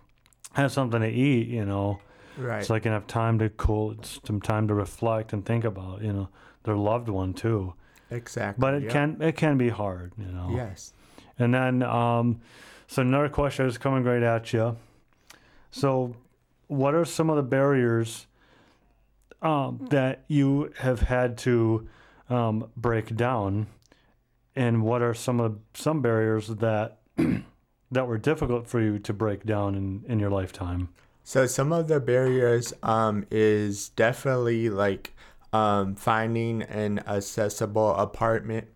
have 0.53 0.71
something 0.71 1.01
to 1.01 1.09
eat 1.09 1.47
you 1.47 1.65
know? 1.65 1.99
Right. 2.37 2.65
So 2.65 2.73
they 2.73 2.79
can 2.79 2.91
have 2.91 3.07
time 3.07 3.39
to 3.39 3.49
cool 3.49 3.95
some 4.25 4.41
time 4.41 4.67
to 4.69 4.73
reflect 4.73 5.33
and 5.33 5.45
think 5.45 5.63
about 5.63 6.01
you 6.01 6.13
know 6.13 6.29
their 6.63 6.75
loved 6.75 7.09
one 7.09 7.33
too. 7.33 7.73
Exactly 8.09 8.59
but 8.59 8.73
it 8.73 8.83
yep. 8.83 8.91
can 8.91 9.21
it 9.21 9.37
can 9.37 9.57
be 9.57 9.69
hard 9.69 10.13
you 10.17 10.31
know? 10.31 10.51
Yes 10.55 10.93
and 11.41 11.53
then 11.53 11.83
um 11.83 12.39
so 12.87 13.01
another 13.01 13.29
question 13.29 13.65
is 13.65 13.77
coming 13.77 14.03
right 14.03 14.23
at 14.23 14.53
you 14.53 14.77
so 15.71 16.15
what 16.67 16.95
are 16.95 17.05
some 17.05 17.29
of 17.29 17.35
the 17.35 17.43
barriers 17.43 18.27
um, 19.41 19.87
that 19.89 20.23
you 20.27 20.71
have 20.77 21.01
had 21.01 21.37
to 21.39 21.87
um, 22.29 22.69
break 22.77 23.15
down, 23.15 23.67
and 24.55 24.83
what 24.83 25.01
are 25.01 25.13
some 25.13 25.39
of 25.39 25.59
some 25.73 26.01
barriers 26.01 26.47
that 26.47 26.99
that 27.91 28.07
were 28.07 28.17
difficult 28.17 28.67
for 28.67 28.79
you 28.79 28.99
to 28.99 29.13
break 29.13 29.45
down 29.45 29.75
in, 29.75 30.03
in 30.07 30.19
your 30.19 30.29
lifetime? 30.29 30.89
So 31.23 31.45
some 31.45 31.71
of 31.71 31.87
the 31.87 31.99
barriers 31.99 32.73
um, 32.83 33.25
is 33.29 33.89
definitely 33.89 34.69
like 34.69 35.13
um, 35.53 35.95
finding 35.95 36.61
an 36.63 36.99
accessible 37.07 37.95
apartment. 37.95 38.67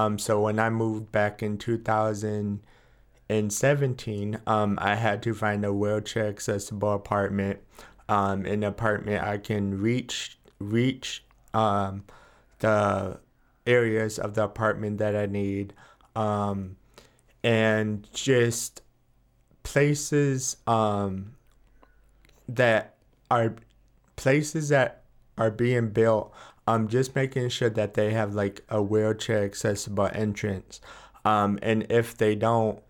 Um, 0.00 0.18
so 0.18 0.40
when 0.40 0.58
I 0.58 0.70
moved 0.70 1.12
back 1.12 1.42
in 1.42 1.58
2017, 1.58 4.40
um, 4.46 4.78
I 4.80 4.94
had 4.94 5.22
to 5.24 5.34
find 5.34 5.62
a 5.64 5.72
wheelchair 5.72 6.28
accessible 6.28 6.94
apartment 6.94 7.60
um, 8.10 8.44
an 8.44 8.64
apartment, 8.64 9.22
I 9.22 9.38
can 9.38 9.80
reach 9.80 10.36
reach 10.58 11.24
um, 11.54 12.04
the 12.58 13.20
areas 13.66 14.18
of 14.18 14.34
the 14.34 14.42
apartment 14.42 14.98
that 14.98 15.14
I 15.14 15.26
need, 15.26 15.72
um, 16.16 16.76
and 17.44 18.08
just 18.12 18.82
places 19.62 20.56
um, 20.66 21.36
that 22.48 22.96
are 23.30 23.54
places 24.16 24.70
that 24.70 25.04
are 25.38 25.52
being 25.52 25.90
built. 25.90 26.34
Um, 26.70 26.88
just 26.88 27.16
making 27.16 27.48
sure 27.48 27.70
that 27.70 27.94
they 27.94 28.12
have 28.12 28.34
like 28.34 28.62
a 28.68 28.80
wheelchair 28.80 29.44
accessible 29.44 30.08
entrance. 30.12 30.80
Um, 31.24 31.58
and 31.62 31.86
if 31.90 32.16
they 32.16 32.34
don't, 32.34 32.80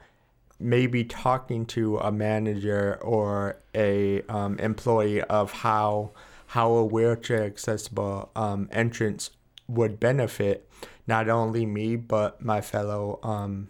maybe 0.59 1.03
talking 1.05 1.65
to 1.65 1.97
a 1.99 2.13
manager 2.13 2.99
or 3.01 3.57
a 3.75 4.21
um, 4.23 4.59
employee 4.59 5.23
of 5.23 5.53
how 5.53 6.11
how 6.49 6.73
a 6.73 6.85
wheelchair 6.85 7.45
accessible 7.45 8.31
um, 8.37 8.69
entrance 8.73 9.31
would 9.69 9.99
benefit 9.99 10.69
not 11.07 11.29
only 11.29 11.65
me 11.65 11.97
but 11.97 12.45
my 12.45 12.61
fellow 12.61 13.19
um, 13.23 13.69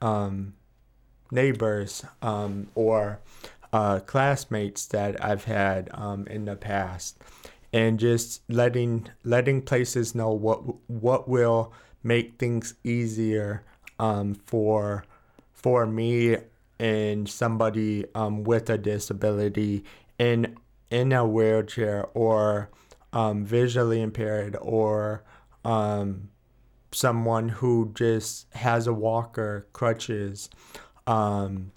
um, 0.00 0.54
neighbors 1.30 2.04
um, 2.22 2.68
or 2.74 3.20
uh, 3.72 3.98
classmates 4.00 4.86
that 4.86 5.22
I've 5.22 5.44
had 5.44 5.90
um, 5.92 6.26
in 6.28 6.46
the 6.46 6.56
past, 6.56 7.18
and 7.72 7.98
just 7.98 8.42
letting 8.48 9.08
letting 9.24 9.62
places 9.62 10.14
know 10.14 10.30
what 10.30 10.62
what 10.88 11.28
will 11.28 11.72
make 12.02 12.38
things 12.38 12.74
easier 12.84 13.64
um, 13.98 14.34
for 14.46 15.04
for 15.52 15.86
me 15.86 16.36
and 16.78 17.28
somebody 17.28 18.04
um, 18.14 18.44
with 18.44 18.70
a 18.70 18.78
disability 18.78 19.84
in 20.18 20.56
in 20.90 21.12
a 21.12 21.26
wheelchair 21.26 22.06
or 22.14 22.70
um, 23.12 23.44
visually 23.44 24.00
impaired 24.00 24.56
or 24.60 25.22
um, 25.64 26.28
someone 26.92 27.48
who 27.48 27.92
just 27.94 28.46
has 28.54 28.86
a 28.86 28.92
walker, 28.92 29.66
crutches. 29.72 30.48
Um, 31.06 31.72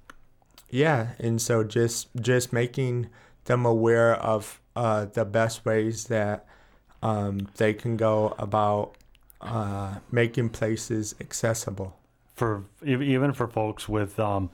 yeah, 0.70 1.10
and 1.20 1.42
so 1.42 1.64
just 1.64 2.08
just 2.20 2.54
making 2.54 3.10
them 3.46 3.66
aware 3.66 4.16
of 4.16 4.61
uh, 4.75 5.06
the 5.06 5.25
best 5.25 5.66
ways 5.66 6.06
that 6.06 6.46
um, 7.04 7.48
they 7.58 7.74
can 7.74 7.98
go 7.98 8.34
about 8.38 8.96
uh, 9.42 9.96
making 10.12 10.50
places 10.50 11.16
accessible 11.20 11.96
for 12.36 12.63
even 12.84 13.34
for 13.34 13.48
folks 13.48 13.88
with 13.90 14.20
um, 14.20 14.50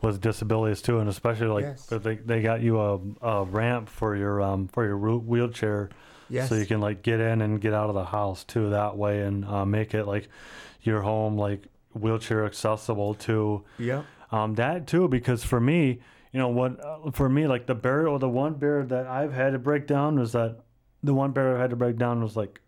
with 0.00 0.20
disabilities 0.20 0.82
too, 0.82 0.98
and 0.98 1.08
especially 1.08 1.46
like 1.46 1.64
Yes. 1.64 1.86
they 1.86 2.16
they 2.16 2.42
got 2.42 2.60
you 2.60 2.80
a, 2.80 2.98
a 3.22 3.44
ramp 3.44 3.88
for 3.88 4.16
your 4.16 4.40
um 4.42 4.68
for 4.68 4.84
your 4.84 4.98
wheelchair, 5.18 5.90
Yes. 6.28 6.48
so 6.48 6.54
you 6.56 6.66
can 6.66 6.80
like 6.80 7.02
get 7.02 7.20
in 7.20 7.40
and 7.42 7.60
get 7.60 7.72
out 7.74 7.88
of 7.88 7.94
the 7.94 8.04
house 8.06 8.42
too 8.44 8.70
that 8.70 8.96
way, 8.96 9.20
and 9.20 9.44
uh, 9.44 9.64
make 9.64 9.94
it 9.94 10.06
like 10.06 10.28
your 10.82 11.02
home 11.02 11.36
like 11.38 11.62
wheelchair 11.94 12.44
accessible 12.46 13.14
to 13.14 13.62
Yep. 13.78 14.04
um, 14.32 14.54
that 14.54 14.86
too 14.86 15.08
because 15.08 15.44
for 15.44 15.60
me 15.60 16.00
you 16.32 16.38
know 16.38 16.48
what 16.48 16.82
uh, 16.84 17.10
for 17.12 17.28
me 17.28 17.46
like 17.46 17.66
the 17.66 17.74
barrier 17.74 18.08
or 18.08 18.18
the 18.18 18.28
one 18.28 18.54
barrier 18.54 18.84
that 18.84 19.06
i've 19.06 19.32
had 19.32 19.52
to 19.52 19.58
break 19.58 19.86
down 19.86 20.18
was 20.18 20.32
that 20.32 20.56
the 21.02 21.14
one 21.14 21.30
barrier 21.32 21.56
i 21.58 21.60
had 21.60 21.70
to 21.70 21.76
break 21.76 21.96
down 21.96 22.22
was 22.22 22.36
like 22.36 22.60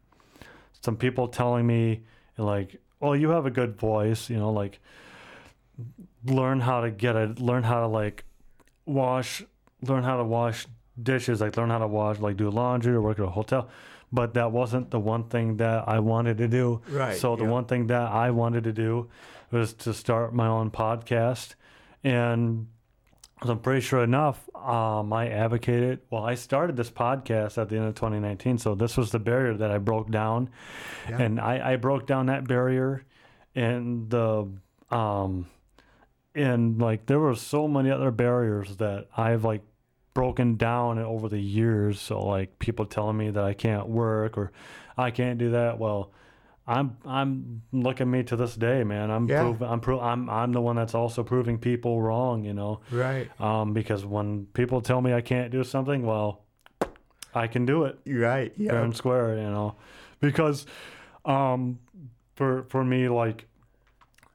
some 0.82 0.96
people 0.96 1.28
telling 1.28 1.66
me 1.66 2.02
like 2.36 2.80
well 3.00 3.16
you 3.16 3.30
have 3.30 3.46
a 3.46 3.50
good 3.50 3.76
voice 3.78 4.28
you 4.30 4.36
know 4.36 4.50
like 4.50 4.80
learn 6.26 6.60
how 6.60 6.80
to 6.80 6.90
get 6.90 7.16
it 7.16 7.38
learn 7.40 7.62
how 7.62 7.80
to 7.80 7.86
like 7.86 8.24
wash 8.86 9.42
learn 9.82 10.02
how 10.02 10.16
to 10.16 10.24
wash 10.24 10.66
dishes 11.02 11.40
like 11.40 11.56
learn 11.56 11.70
how 11.70 11.78
to 11.78 11.86
wash 11.86 12.18
like 12.18 12.36
do 12.36 12.48
laundry 12.50 12.94
or 12.94 13.00
work 13.02 13.18
at 13.18 13.24
a 13.24 13.30
hotel 13.30 13.68
but 14.12 14.34
that 14.34 14.52
wasn't 14.52 14.90
the 14.90 15.00
one 15.00 15.24
thing 15.24 15.56
that 15.56 15.88
i 15.88 15.98
wanted 15.98 16.38
to 16.38 16.46
do 16.46 16.80
Right. 16.88 17.16
so 17.16 17.34
the 17.36 17.42
yep. 17.42 17.52
one 17.52 17.64
thing 17.64 17.86
that 17.88 18.10
I 18.10 18.30
wanted 18.30 18.64
to 18.64 18.72
do 18.72 19.08
was 19.50 19.72
to 19.74 19.92
start 19.94 20.34
my 20.34 20.46
own 20.48 20.70
podcast, 20.70 21.54
and 22.02 22.66
I'm 23.50 23.58
pretty 23.60 23.80
sure 23.80 24.02
enough, 24.02 24.48
um, 24.54 25.12
I 25.12 25.28
advocated. 25.28 26.00
Well, 26.10 26.24
I 26.24 26.34
started 26.34 26.76
this 26.76 26.90
podcast 26.90 27.58
at 27.58 27.68
the 27.68 27.76
end 27.76 27.86
of 27.86 27.94
2019, 27.94 28.58
so 28.58 28.74
this 28.74 28.96
was 28.96 29.10
the 29.10 29.18
barrier 29.18 29.54
that 29.54 29.70
I 29.70 29.78
broke 29.78 30.10
down, 30.10 30.50
Yeah. 31.08 31.20
and 31.22 31.40
I, 31.40 31.72
I 31.72 31.76
broke 31.76 32.06
down 32.06 32.26
that 32.26 32.46
barrier, 32.48 33.04
and 33.54 34.08
the 34.10 34.48
um, 34.90 35.46
and 36.34 36.80
like 36.80 37.06
there 37.06 37.20
were 37.20 37.34
so 37.34 37.68
many 37.68 37.90
other 37.90 38.10
barriers 38.10 38.76
that 38.76 39.08
I've 39.16 39.44
like 39.44 39.62
broken 40.14 40.56
down 40.56 40.98
over 40.98 41.28
the 41.28 41.40
years. 41.40 42.00
So 42.00 42.20
like 42.24 42.58
people 42.58 42.86
telling 42.86 43.16
me 43.16 43.30
that 43.30 43.42
I 43.44 43.52
can't 43.54 43.88
work 43.88 44.36
or 44.38 44.52
I 44.96 45.10
can't 45.10 45.38
do 45.38 45.50
that. 45.52 45.78
Well, 45.78 46.12
I'm 46.66 46.96
I'm 47.04 47.62
look 47.72 48.00
at 48.00 48.06
me 48.06 48.22
to 48.24 48.36
this 48.36 48.54
day, 48.56 48.84
man. 48.84 49.10
I'm 49.10 49.28
Yeah. 49.28 49.40
prov- 49.42 49.62
I'm 49.62 49.80
pro- 49.80 50.00
I'm 50.00 50.30
I'm 50.30 50.52
the 50.52 50.60
one 50.62 50.76
that's 50.76 50.94
also 50.94 51.22
proving 51.22 51.58
people 51.58 52.00
wrong, 52.00 52.44
you 52.44 52.54
know. 52.54 52.80
Right. 52.90 53.28
Um, 53.40 53.72
because 53.74 54.06
when 54.06 54.46
people 54.54 54.80
tell 54.80 55.00
me 55.02 55.12
I 55.12 55.20
can't 55.20 55.50
do 55.50 55.62
something, 55.64 56.06
well, 56.06 56.40
I 57.34 57.48
can 57.48 57.66
do 57.66 57.84
it 57.84 57.98
Right. 58.06 58.54
fair 58.56 58.82
and 58.82 58.96
square, 58.96 59.36
you 59.36 59.42
know, 59.50 59.74
because 60.20 60.66
um, 61.26 61.78
for 62.34 62.64
for 62.70 62.82
me, 62.84 63.08
like 63.08 63.46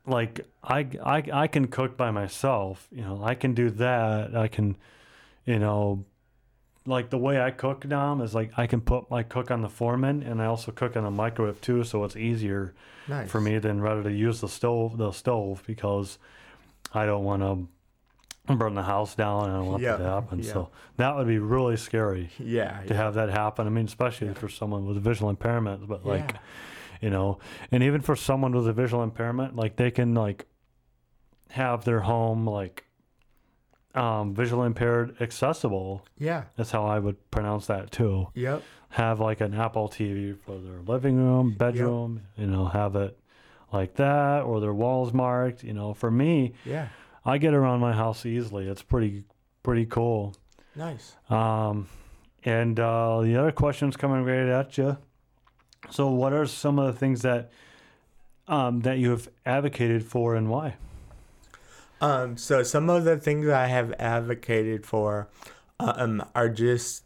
like 0.06 0.46
I, 0.64 0.88
I 1.04 1.24
I 1.34 1.48
can 1.48 1.68
cook 1.68 1.98
by 1.98 2.12
myself, 2.12 2.88
you 2.92 3.02
know, 3.02 3.22
I 3.24 3.34
can 3.36 3.54
do 3.54 3.70
that. 3.72 4.36
I 4.36 4.48
can, 4.48 4.76
you 5.46 5.58
know, 5.60 6.06
like 6.90 7.10
the 7.10 7.18
way 7.18 7.40
I 7.42 7.52
cook 7.52 7.86
now 7.86 8.22
is 8.22 8.36
like 8.36 8.52
I 8.58 8.68
can 8.68 8.82
put 8.82 9.10
my 9.10 9.24
cook 9.24 9.52
on 9.52 9.62
the 9.62 9.70
foreman, 9.70 10.24
and 10.24 10.42
I 10.42 10.46
also 10.46 10.72
cook 10.72 10.98
on 10.98 11.04
the 11.04 11.12
microwave 11.12 11.62
too, 11.62 11.84
so 11.84 12.04
it's 12.04 12.16
easier 12.18 12.74
Nice. 13.08 13.30
for 13.32 13.40
me 13.40 13.58
than 13.60 13.80
rather 13.82 14.04
to 14.04 14.12
use 14.12 14.42
the 14.42 14.50
stove 14.50 14.98
the 14.98 15.12
stove 15.12 15.64
because 15.66 16.18
I 16.94 17.06
don't 17.06 17.24
want 17.24 17.42
to 17.44 18.56
burn 18.56 18.74
the 18.76 18.84
house 18.84 19.14
down 19.16 19.46
and 19.46 19.54
I 19.54 19.58
don't 19.58 19.68
want 19.68 19.84
that 19.84 19.98
to 19.98 20.04
happen. 20.04 20.40
yeah. 20.40 20.54
So 20.54 20.70
that 20.98 21.16
would 21.16 21.28
be 21.28 21.38
really 21.40 21.78
scary 21.78 22.32
Yeah. 22.40 22.82
to 22.88 22.96
have 22.96 23.14
that 23.14 23.30
happen. 23.30 23.68
I 23.68 23.70
mean, 23.70 23.86
especially 23.86 24.34
for 24.34 24.50
someone 24.50 24.86
with 24.88 24.98
visual 25.04 25.30
impairment, 25.30 25.88
but 25.88 26.04
like, 26.06 26.32
Yeah. 26.34 26.40
you 27.02 27.10
know, 27.12 27.38
and 27.72 27.84
even 27.84 28.02
for 28.02 28.16
someone 28.16 28.54
with 28.54 28.68
a 28.68 28.74
visual 28.74 29.04
impairment, 29.04 29.56
like 29.56 29.76
they 29.76 29.92
can 29.92 30.16
like 30.16 30.48
have 31.52 31.86
their 31.86 32.02
home 32.02 32.48
like 32.48 32.86
um 33.96 34.34
visually 34.36 34.68
impaired 34.68 35.16
accessible. 35.22 36.06
Yeah. 36.18 36.44
That's 36.56 36.72
how 36.72 36.86
I 36.86 37.00
would 37.00 37.18
pronounce 37.32 37.68
that 37.68 37.92
too. 37.92 38.28
Yep. 38.36 38.64
Have 38.90 39.20
like 39.20 39.42
an 39.42 39.54
Apple 39.54 39.88
TV 39.90 40.38
for 40.46 40.58
their 40.60 40.80
living 40.86 41.18
room, 41.18 41.54
bedroom, 41.54 42.22
you 42.38 42.48
know, 42.48 42.66
have 42.66 42.96
it 42.96 43.18
like 43.72 43.96
that 43.96 44.42
or 44.44 44.60
their 44.60 44.74
walls 44.74 45.14
marked, 45.14 45.64
you 45.64 45.74
know. 45.74 45.94
For 45.94 46.10
me, 46.12 46.54
Yeah. 46.66 46.88
I 47.26 47.38
get 47.38 47.54
around 47.54 47.80
my 47.82 47.94
house 47.94 48.26
easily. 48.26 48.68
It's 48.68 48.82
pretty 48.82 49.26
pretty 49.64 49.86
cool. 49.86 50.36
Nice. 50.76 51.16
Um, 51.30 51.88
and 52.46 52.80
uh, 52.80 53.22
the 53.22 53.36
other 53.36 53.52
questions 53.52 53.98
coming 53.98 54.24
right 54.24 54.48
at 54.48 54.78
you. 54.78 54.98
So, 55.90 56.10
what 56.10 56.32
are 56.34 56.46
some 56.46 56.80
of 56.80 56.86
the 56.94 56.98
things 57.00 57.22
that 57.24 57.52
um, 58.48 58.82
that 58.82 58.98
you 58.98 59.12
have 59.12 59.30
advocated 59.46 60.04
for, 60.04 60.36
and 60.36 60.50
why? 60.50 60.76
Um, 62.02 62.38
so 62.38 62.64
some 62.64 62.90
of 62.90 63.04
the 63.04 63.18
things 63.18 63.48
I 63.50 63.68
have 63.68 63.94
advocated 64.00 64.86
for 64.86 65.30
um, 65.80 66.24
are 66.36 66.50
just, 66.50 67.06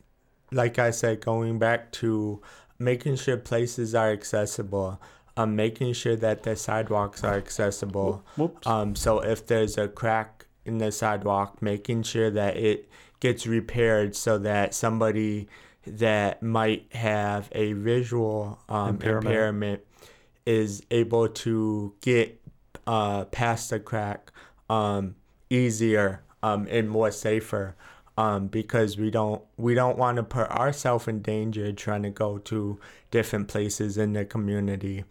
like 0.51 0.77
I 0.79 0.91
said, 0.91 1.21
going 1.21 1.59
back 1.59 1.91
to 1.93 2.41
making 2.79 3.15
sure 3.15 3.37
places 3.37 3.95
are 3.95 4.11
accessible, 4.11 5.01
um, 5.37 5.55
making 5.55 5.93
sure 5.93 6.15
that 6.17 6.43
the 6.43 6.55
sidewalks 6.55 7.23
are 7.23 7.35
accessible. 7.35 8.23
Whoops. 8.37 8.67
Um, 8.67 8.95
so 8.95 9.19
if 9.19 9.45
there's 9.47 9.77
a 9.77 9.87
crack 9.87 10.45
in 10.65 10.77
the 10.77 10.91
sidewalk, 10.91 11.61
making 11.61 12.03
sure 12.03 12.29
that 12.31 12.57
it 12.57 12.89
gets 13.19 13.47
repaired 13.47 14.15
so 14.15 14.37
that 14.39 14.73
somebody 14.73 15.47
that 15.85 16.41
might 16.41 16.87
have 16.93 17.49
a 17.53 17.73
visual 17.73 18.59
um, 18.69 18.89
Impairment. 18.91 19.25
impairment. 19.25 19.81
is 20.45 20.83
able 20.91 21.27
to 21.29 21.93
get 22.01 22.39
uh, 22.85 23.25
past 23.25 23.69
the 23.69 23.79
crack 23.79 24.31
um, 24.73 25.15
easier 25.49 26.23
um, 26.41 26.67
and 26.69 26.89
more 26.89 27.11
safer 27.11 27.75
um, 28.17 28.47
because 28.47 28.97
we 28.97 29.09
don't 29.11 29.41
we 29.57 29.73
don't 29.73 29.97
want 29.97 30.17
to 30.17 30.23
put 30.23 30.49
ourselves 30.49 31.07
in 31.07 31.21
danger 31.21 31.71
trying 31.71 32.03
to 32.03 32.09
go 32.09 32.37
to 32.39 32.79
different 33.11 33.47
places 33.47 33.97
in 33.97 34.13
the 34.13 34.25
community. 34.25 35.03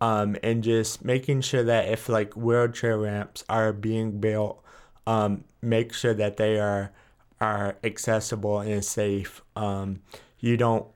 Um, 0.00 0.36
and 0.42 0.62
just 0.62 1.04
making 1.04 1.42
sure 1.42 1.62
that 1.62 1.88
if 1.88 2.08
like 2.08 2.34
wheelchair 2.34 2.98
ramps 2.98 3.44
are 3.48 3.72
being 3.72 4.20
built 4.20 4.62
um, 5.06 5.44
make 5.62 5.92
sure 5.92 6.14
that 6.14 6.36
they 6.36 6.58
are 6.58 6.92
are 7.40 7.76
accessible 7.84 8.60
and 8.60 8.84
safe. 8.84 9.42
Um, 9.56 10.00
you 10.38 10.56
don't 10.56 10.86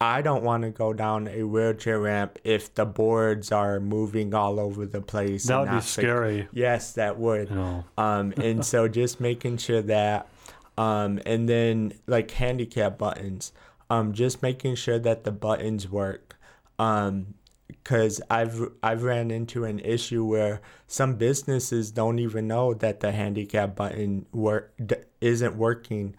I 0.00 0.22
don't 0.22 0.44
want 0.44 0.62
to 0.62 0.70
go 0.70 0.92
down 0.92 1.26
a 1.26 1.42
wheelchair 1.42 1.98
ramp 1.98 2.38
if 2.44 2.72
the 2.74 2.86
boards 2.86 3.50
are 3.50 3.80
moving 3.80 4.32
all 4.32 4.60
over 4.60 4.86
the 4.86 5.00
place. 5.00 5.44
that 5.46 5.58
would 5.60 5.70
be 5.70 5.80
scary. 5.80 6.48
Yes, 6.52 6.92
that 6.92 7.18
would. 7.18 7.50
Know, 7.50 7.84
Um, 7.98 8.32
and 8.36 8.64
so 8.64 8.86
just 8.86 9.20
making 9.20 9.56
sure 9.56 9.82
that, 9.82 10.28
um, 10.76 11.18
and 11.26 11.48
then 11.48 11.94
like 12.06 12.30
handicap 12.30 12.96
buttons, 12.98 13.52
um, 13.90 14.12
just 14.12 14.40
making 14.40 14.76
sure 14.76 15.00
that 15.00 15.24
the 15.24 15.32
buttons 15.32 15.88
work. 15.88 16.36
Um, 16.78 17.34
because 17.66 18.20
I've 18.30 18.68
I've 18.82 19.02
ran 19.02 19.30
into 19.30 19.64
an 19.64 19.78
issue 19.80 20.24
where 20.24 20.60
some 20.86 21.16
businesses 21.16 21.90
don't 21.90 22.18
even 22.18 22.46
know 22.46 22.72
that 22.74 23.00
the 23.00 23.12
handicap 23.12 23.74
button 23.76 24.26
work 24.32 24.72
d- 24.84 24.96
isn't 25.20 25.56
working, 25.56 26.14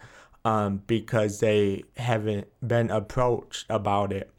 um, 0.46 0.82
because 0.88 1.40
they 1.40 1.84
haven't 1.98 2.48
been 2.66 2.90
approached 2.92 3.66
about 3.70 4.12
it. 4.14 4.32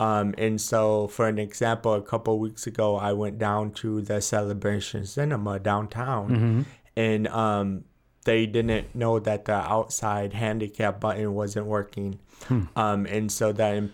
Um, 0.00 0.34
and 0.36 0.60
so, 0.60 1.06
for 1.08 1.28
an 1.28 1.38
example, 1.38 1.94
a 1.94 2.02
couple 2.02 2.38
weeks 2.40 2.66
ago, 2.66 2.96
I 2.96 3.12
went 3.12 3.38
down 3.38 3.70
to 3.74 4.00
the 4.02 4.20
Celebration 4.20 5.06
Cinema 5.06 5.58
downtown, 5.60 6.28
Mm-hmm. 6.30 6.62
and 6.96 7.28
um, 7.28 7.84
they 8.24 8.46
didn't 8.46 8.94
know 8.94 9.18
that 9.20 9.44
the 9.44 9.52
outside 9.54 10.32
handicap 10.32 10.98
button 11.00 11.32
wasn't 11.34 11.66
working. 11.66 12.18
Hmm. 12.48 12.62
Um, 12.74 13.06
and 13.06 13.30
so 13.30 13.52
the 13.52 13.64
em- 13.64 13.92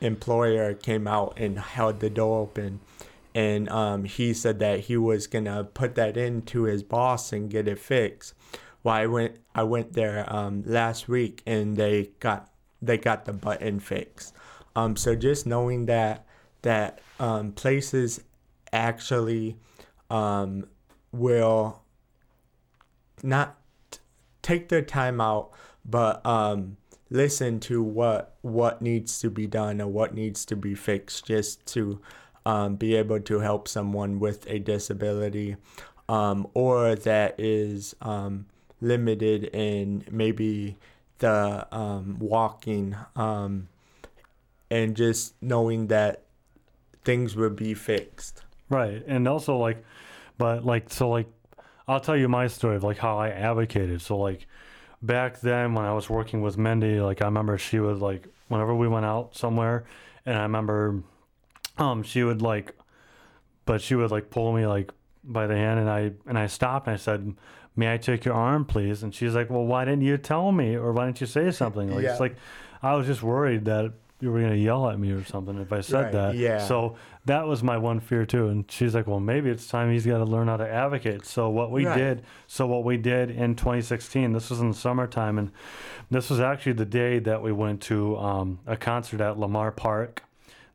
employer 0.00 0.74
came 0.74 1.06
out 1.08 1.34
and 1.38 1.58
held 1.58 2.00
the 2.00 2.10
door 2.10 2.40
open. 2.42 2.80
And 3.34 3.68
um, 3.68 4.04
he 4.04 4.34
said 4.34 4.58
that 4.58 4.80
he 4.80 4.96
was 4.96 5.26
gonna 5.26 5.62
put 5.64 5.94
that 5.94 6.16
into 6.16 6.64
his 6.64 6.82
boss 6.82 7.32
and 7.32 7.48
get 7.50 7.68
it 7.68 7.78
fixed. 7.78 8.34
Well, 8.88 8.96
I 8.96 9.04
went 9.04 9.36
I 9.54 9.64
went 9.64 9.92
there 9.92 10.24
um, 10.34 10.62
last 10.64 11.08
week 11.08 11.42
and 11.44 11.76
they 11.76 12.08
got 12.20 12.50
they 12.80 12.96
got 12.96 13.26
the 13.26 13.34
button 13.34 13.80
fixed. 13.80 14.34
Um, 14.74 14.96
so 14.96 15.14
just 15.14 15.44
knowing 15.44 15.84
that 15.86 16.24
that 16.62 17.02
um, 17.20 17.52
places 17.52 18.24
actually 18.72 19.58
um, 20.08 20.68
will 21.12 21.82
not 23.22 23.58
take 24.40 24.70
their 24.70 24.80
time 24.80 25.20
out, 25.20 25.50
but 25.84 26.24
um, 26.24 26.78
listen 27.10 27.60
to 27.60 27.82
what 27.82 28.36
what 28.40 28.80
needs 28.80 29.18
to 29.20 29.28
be 29.28 29.46
done 29.46 29.82
or 29.82 29.88
what 29.88 30.14
needs 30.14 30.46
to 30.46 30.56
be 30.56 30.74
fixed, 30.74 31.26
just 31.26 31.66
to 31.74 32.00
um, 32.46 32.76
be 32.76 32.94
able 32.94 33.20
to 33.20 33.40
help 33.40 33.68
someone 33.68 34.18
with 34.18 34.46
a 34.48 34.58
disability, 34.58 35.56
um, 36.08 36.46
or 36.54 36.94
that 36.94 37.38
is 37.38 37.94
um, 38.00 38.46
limited 38.80 39.44
in 39.44 40.04
maybe 40.10 40.76
the 41.18 41.66
um, 41.72 42.18
walking, 42.18 42.96
um, 43.16 43.68
and 44.70 44.96
just 44.96 45.34
knowing 45.42 45.88
that 45.88 46.22
things 47.04 47.34
would 47.36 47.56
be 47.56 47.74
fixed. 47.74 48.42
Right. 48.68 49.02
And 49.06 49.26
also 49.26 49.56
like 49.56 49.82
but 50.36 50.64
like 50.64 50.90
so 50.90 51.08
like 51.08 51.26
I'll 51.86 52.00
tell 52.00 52.16
you 52.16 52.28
my 52.28 52.46
story 52.46 52.76
of 52.76 52.84
like 52.84 52.98
how 52.98 53.18
I 53.18 53.30
advocated. 53.30 54.00
So 54.02 54.16
like 54.18 54.46
back 55.02 55.40
then 55.40 55.74
when 55.74 55.84
I 55.84 55.92
was 55.92 56.08
working 56.08 56.42
with 56.42 56.56
Mindy, 56.56 57.00
like 57.00 57.20
I 57.22 57.26
remember 57.26 57.58
she 57.58 57.80
would 57.80 57.98
like 57.98 58.28
whenever 58.48 58.74
we 58.74 58.88
went 58.88 59.06
out 59.06 59.36
somewhere 59.36 59.84
and 60.24 60.36
I 60.36 60.42
remember 60.42 61.02
um 61.76 62.02
she 62.02 62.22
would 62.22 62.42
like 62.42 62.74
but 63.64 63.80
she 63.80 63.94
would 63.94 64.10
like 64.10 64.30
pull 64.30 64.52
me 64.52 64.66
like 64.66 64.92
by 65.24 65.46
the 65.46 65.54
hand 65.54 65.80
and 65.80 65.90
I 65.90 66.12
and 66.26 66.38
I 66.38 66.46
stopped 66.46 66.86
and 66.86 66.94
I 66.94 66.98
said, 66.98 67.34
May 67.78 67.92
I 67.94 67.96
take 67.96 68.24
your 68.24 68.34
arm 68.34 68.64
please? 68.64 69.04
And 69.04 69.14
she's 69.14 69.34
like, 69.36 69.48
Well 69.48 69.64
why 69.64 69.84
didn't 69.84 70.02
you 70.02 70.18
tell 70.18 70.50
me 70.50 70.74
or 70.76 70.92
why 70.92 71.06
didn't 71.06 71.20
you 71.20 71.28
say 71.28 71.50
something? 71.52 71.94
Like 71.94 72.02
Yeah. 72.02 72.10
it's 72.10 72.20
like 72.20 72.34
I 72.82 72.94
was 72.96 73.06
just 73.06 73.22
worried 73.22 73.64
that 73.66 73.92
you 74.20 74.32
were 74.32 74.40
gonna 74.40 74.56
yell 74.56 74.88
at 74.90 74.98
me 74.98 75.12
or 75.12 75.22
something 75.24 75.56
if 75.60 75.72
I 75.72 75.80
said 75.80 76.02
Right, 76.06 76.12
that. 76.12 76.34
yeah. 76.34 76.58
So 76.66 76.96
that 77.26 77.46
was 77.46 77.62
my 77.62 77.78
one 77.78 78.00
fear 78.00 78.26
too. 78.26 78.48
And 78.48 78.68
she's 78.68 78.96
like, 78.96 79.06
well, 79.06 79.20
maybe 79.20 79.48
it's 79.48 79.68
time 79.68 79.92
he's 79.92 80.04
got 80.06 80.18
to 80.18 80.24
learn 80.24 80.48
how 80.48 80.56
to 80.56 80.68
advocate. 80.68 81.24
So 81.24 81.48
what 81.50 81.70
we 81.70 81.86
Right. 81.86 81.96
did, 81.96 82.22
so 82.48 82.66
what 82.66 82.82
we 82.82 82.96
did 82.96 83.30
in 83.30 83.54
2016, 83.54 84.32
this 84.32 84.50
was 84.50 84.60
in 84.60 84.70
the 84.70 84.74
summertime, 84.74 85.38
and 85.38 85.52
this 86.10 86.30
was 86.30 86.40
actually 86.40 86.72
the 86.72 86.84
day 86.86 87.20
that 87.20 87.42
we 87.42 87.52
went 87.52 87.80
to 87.82 88.16
um, 88.18 88.58
a 88.66 88.76
concert 88.76 89.20
at 89.20 89.38
Lamar 89.38 89.70
Park. 89.70 90.24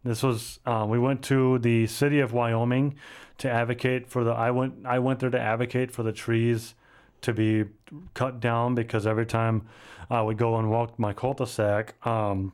This 0.05 0.23
was 0.23 0.59
um, 0.65 0.89
we 0.89 0.99
went 0.99 1.21
to 1.23 1.59
the 1.59 1.87
city 1.87 2.21
of 2.21 2.31
Wyoming 2.31 2.95
to 3.39 3.49
advocate 3.49 4.07
for 4.07 4.23
the. 4.23 4.31
I 4.31 4.51
went 4.51 4.85
I 4.85 4.99
went 4.99 5.19
there 5.19 5.29
to 5.31 5.39
advocate 5.39 5.91
for 5.91 6.03
the 6.03 6.13
trees 6.13 6.75
to 7.23 7.33
be 7.33 7.65
cut 8.13 8.39
down 8.39 8.75
because 8.75 9.05
every 9.07 9.25
time 9.25 9.67
I 10.09 10.21
would 10.21 10.37
go 10.37 10.57
and 10.57 10.69
walk 10.69 10.97
my 10.99 11.13
cul-de-sac, 11.13 11.95
um, 12.05 12.53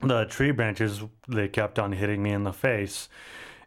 the 0.00 0.24
tree 0.26 0.50
branches 0.50 1.02
they 1.28 1.48
kept 1.48 1.78
on 1.78 1.92
hitting 1.92 2.22
me 2.22 2.30
in 2.30 2.44
the 2.44 2.52
face. 2.52 3.08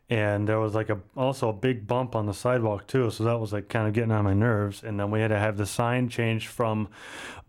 And 0.07 0.47
there 0.47 0.59
was 0.59 0.75
like 0.75 0.89
a 0.89 0.99
also 1.17 1.49
a 1.49 1.53
big 1.53 1.87
bump 1.87 2.15
on 2.15 2.27
the 2.27 2.33
sidewalk 2.33 2.85
too. 2.85 3.09
So 3.09 3.23
that 3.23 3.39
was 3.39 3.51
like 3.51 3.69
kind 3.69 3.87
of 3.87 3.93
getting 3.93 4.11
on 4.11 4.23
my 4.23 4.35
nerves. 4.35 4.83
And 4.83 4.99
then 4.99 5.09
we 5.09 5.19
had 5.19 5.29
to 5.29 5.39
have 5.39 5.57
the 5.57 5.65
sign 5.65 6.09
changed 6.09 6.47
from 6.47 6.89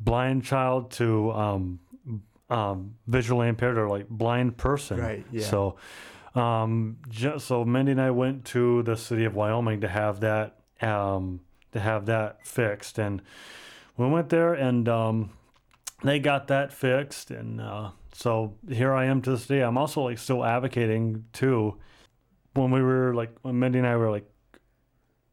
blind 0.00 0.44
child 0.44 0.90
to 0.92 1.32
um, 1.32 1.80
um, 2.48 2.94
visually 3.06 3.48
impaired 3.48 3.76
or 3.76 3.90
like 3.90 4.08
blind 4.08 4.56
person. 4.56 4.98
Right, 4.98 5.26
yeah. 5.30 5.44
so 5.44 5.76
um, 6.34 6.98
so 7.38 7.64
Mindy 7.64 7.92
and 7.92 8.00
I 8.00 8.10
went 8.10 8.44
to 8.46 8.82
the 8.82 8.96
city 8.96 9.24
of 9.24 9.34
Wyoming 9.34 9.80
to 9.80 9.88
have 9.88 10.20
that 10.20 10.56
um, 10.82 11.40
to 11.76 11.80
have 11.82 12.06
that 12.06 12.46
fixed. 12.46 12.98
And 12.98 13.22
we 13.96 14.08
went 14.08 14.28
there 14.28 14.54
and 14.54 14.88
um, 14.88 15.30
they 16.02 16.18
got 16.18 16.48
that 16.48 16.72
fixed. 16.72 17.30
And 17.30 17.60
uh, 17.60 17.90
so 18.12 18.54
here 18.68 18.92
i 18.92 19.04
am 19.04 19.22
to 19.22 19.30
this 19.30 19.46
day. 19.46 19.60
I'm 19.60 19.78
also 19.78 20.02
like 20.02 20.18
still 20.18 20.44
advocating 20.44 21.24
too. 21.32 21.76
When 22.54 22.70
we 22.70 22.82
were 22.82 23.14
like 23.14 23.36
when 23.42 23.58
mindy 23.58 23.78
and 23.78 23.86
i 23.86 23.96
were 23.96 24.10
like 24.10 24.26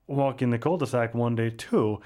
walking 0.07 0.49
the 0.49 0.59
cul-de-sac 0.59 1.15
one 1.15 1.33
day 1.33 1.49
too 1.49 2.01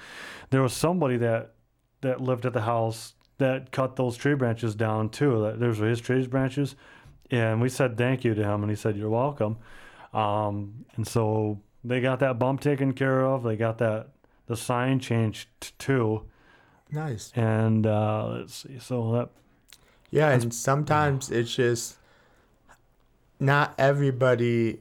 there 0.50 0.62
was 0.62 0.72
somebody 0.72 1.16
that 1.16 1.54
that 2.00 2.20
lived 2.20 2.46
at 2.46 2.52
the 2.52 2.60
house 2.60 3.14
that 3.38 3.70
cut 3.70 3.96
those 3.96 4.16
tree 4.16 4.34
branches 4.34 4.74
down 4.74 5.08
too. 5.08 5.42
That 5.42 5.60
those 5.60 5.80
were 5.80 5.88
his 5.88 6.00
tree 6.00 6.26
branches. 6.26 6.76
And 7.30 7.60
we 7.60 7.68
said 7.68 7.96
thank 7.96 8.24
you 8.24 8.34
to 8.34 8.42
him 8.42 8.62
and 8.62 8.70
he 8.70 8.76
said 8.76 8.96
you're 8.96 9.10
welcome. 9.10 9.58
Um, 10.12 10.84
and 10.96 11.06
so 11.06 11.60
they 11.84 12.00
got 12.00 12.20
that 12.20 12.38
bump 12.38 12.60
taken 12.60 12.92
care 12.92 13.24
of. 13.24 13.42
They 13.42 13.56
got 13.56 13.78
that 13.78 14.08
the 14.48 14.56
sign 14.56 14.98
changed 14.98 15.48
t- 15.60 15.70
too 15.78 16.22
Nice. 16.90 17.32
and 17.36 17.86
uh, 17.86 18.28
let's 18.28 18.54
see. 18.54 18.78
So 18.80 19.12
that 19.12 19.28
Yeah, 20.10 20.30
and 20.30 20.52
sometimes 20.52 21.30
it's 21.30 21.54
just 21.54 21.98
not 23.40 23.74
everybody 23.78 24.80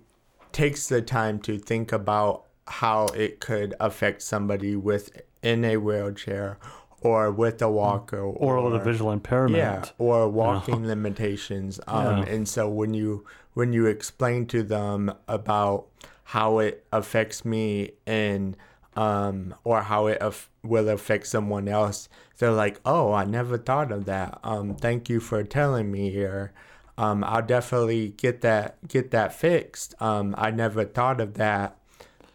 takes 0.51 0.87
the 0.87 1.01
time 1.01 1.39
to 1.39 1.57
think 1.59 1.91
about 1.91 2.45
how 2.67 3.05
it 3.07 3.39
could 3.39 3.73
affect 3.79 4.21
somebody 4.21 4.75
with 4.75 5.21
in 5.43 5.63
a 5.63 5.77
wheelchair 5.77 6.57
or 7.01 7.31
with 7.31 7.61
a 7.61 7.69
walker 7.69 8.19
or, 8.19 8.61
with 8.63 8.81
a 8.81 8.83
visual 8.83 9.11
impairment. 9.11 9.55
yeah 9.57 9.83
or 9.99 10.27
walking 10.27 10.85
limitations 10.87 11.79
um 11.87 12.23
Yeah. 12.23 12.33
and 12.33 12.47
so 12.49 12.67
when 12.67 12.93
you 12.93 13.25
when 13.53 13.71
you 13.73 13.85
explain 13.85 14.45
to 14.47 14.63
them 14.63 15.13
about 15.27 15.85
how 16.23 16.59
it 16.59 16.85
affects 16.91 17.45
me 17.45 17.91
and 18.05 18.57
um 18.97 19.53
or 19.63 19.81
how 19.83 20.07
it 20.07 20.17
af- 20.21 20.49
will 20.63 20.89
affect 20.89 21.27
someone 21.27 21.67
else 21.67 22.09
they're 22.39 22.51
like 22.51 22.79
oh 22.85 23.13
i 23.13 23.23
never 23.23 23.57
thought 23.57 23.91
of 23.91 24.05
that. 24.05 24.39
Um 24.43 24.75
thank 24.75 25.07
you 25.09 25.19
for 25.19 25.43
telling 25.43 25.91
me 25.91 26.17
or 26.17 26.51
um 26.97 27.23
i'll 27.23 27.41
definitely 27.55 28.09
get 28.09 28.41
that 28.41 28.75
get 28.87 29.11
that 29.11 29.33
fixed. 29.33 29.93
Um 30.01 30.33
i 30.37 30.49
never 30.51 30.83
thought 30.97 31.21
of 31.21 31.35
that 31.35 31.77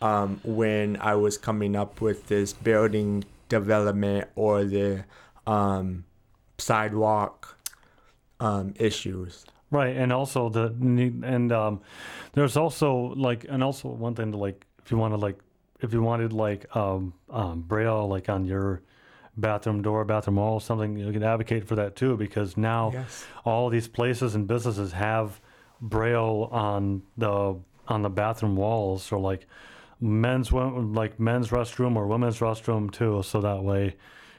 um 0.01 0.40
when 0.44 0.96
i 1.01 1.14
was 1.14 1.37
coming 1.38 1.75
up 1.77 2.01
with 2.01 2.29
this 2.29 2.53
building 2.53 3.25
development 3.48 4.29
or 4.37 4.64
the 4.64 5.05
um 5.46 6.05
sidewalk 6.59 7.59
issues. 8.77 9.44
Right, 9.70 9.96
and 9.96 10.12
also 10.12 10.48
the 10.51 10.75
need- 10.79 11.22
and 11.25 11.51
um, 11.53 11.81
there's 12.35 12.57
also 12.57 13.14
like 13.16 13.46
and 13.48 13.62
also 13.64 13.88
one 13.88 14.14
thing 14.14 14.33
to 14.33 14.38
like 14.38 14.66
if 14.85 14.90
you 14.90 14.98
want 14.98 15.14
to 15.14 15.16
like 15.18 15.38
if 15.83 15.92
you 15.92 16.01
wanted 16.03 16.33
like 16.33 16.75
um, 16.77 17.12
um 17.29 17.61
braille 17.62 18.09
like 18.09 18.29
on 18.29 18.45
your 18.45 18.81
bathroom 19.37 19.83
door, 19.83 20.05
bathroom 20.05 20.37
wall, 20.37 20.61
something 20.61 20.97
you 20.97 21.12
can 21.12 21.23
advocate 21.23 21.66
for 21.66 21.75
that 21.77 21.97
too 21.97 22.16
because 22.16 22.57
now 22.57 22.90
Yes. 22.92 23.27
all 23.45 23.68
these 23.71 23.88
places 23.88 24.35
and 24.35 24.47
businesses 24.47 24.92
have 24.92 25.40
braille 25.81 26.49
on 26.53 27.03
the 27.16 27.57
on 27.88 28.03
the 28.03 28.11
bathroom 28.11 28.55
walls 28.57 29.11
or 29.11 29.18
like 29.18 29.47
men's 30.01 30.53
like 30.53 31.18
men's 31.18 31.49
restroom 31.51 31.97
or 31.97 32.07
women's 32.07 32.38
restroom 32.38 32.90
too 32.92 33.23
so 33.25 33.40
that 33.40 33.62
way 33.62 33.97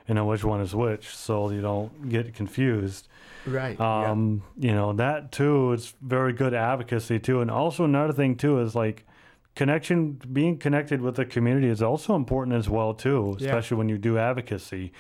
you 0.07 0.13
know 0.13 0.25
which 0.25 0.43
one 0.43 0.61
is 0.61 0.73
which 0.73 1.07
so 1.15 1.49
you 1.49 1.61
don't 1.61 2.09
get 2.09 2.33
confused 2.33 3.07
Right. 3.45 3.77
yeah. 3.77 4.11
um 4.11 4.41
you 4.57 4.73
know 4.73 4.93
that 4.93 5.31
too 5.33 5.73
is 5.73 5.93
very 6.01 6.31
good 6.31 6.53
advocacy 6.53 7.19
too 7.19 7.41
and 7.41 7.51
also 7.51 7.83
another 7.83 8.13
thing 8.13 8.35
too 8.37 8.59
is 8.61 8.73
like 8.75 9.05
connection 9.55 10.19
being 10.31 10.57
connected 10.57 10.99
with 11.01 11.15
the 11.15 11.25
community 11.25 11.67
is 11.69 11.81
also 11.81 12.15
important 12.15 12.55
as 12.57 12.67
well 12.69 12.93
too 12.93 13.35
Yeah. 13.39 13.47
especially 13.49 13.77
when 13.77 13.89
you 13.89 13.97
do 13.97 14.17
advocacy 14.17 14.91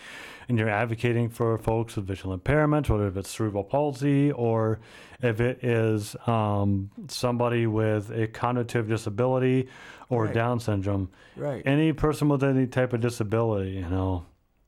and 0.47 0.59
you're 0.59 0.69
advocating 0.69 1.29
for 1.29 1.57
folks 1.57 1.95
with 1.95 2.05
visual 2.05 2.33
impairment 2.33 2.89
whether 2.89 3.07
if 3.07 3.17
it's 3.17 3.29
cerebral 3.29 3.63
palsy 3.63 4.31
or 4.31 4.79
if 5.21 5.39
it 5.41 5.63
is 5.63 6.15
um, 6.27 6.91
somebody 7.07 7.65
with 7.65 8.11
a 8.11 8.27
cognitive 8.27 8.87
disability 8.87 9.67
or 10.09 10.25
Right. 10.25 10.33
down 10.33 10.59
syndrome 10.59 11.09
Right. 11.35 11.63
any 11.65 11.91
person 11.93 12.29
with 12.29 12.43
any 12.43 12.67
type 12.67 12.93
of 12.93 13.01
disability 13.01 13.71
you 13.71 13.89
know 13.89 14.25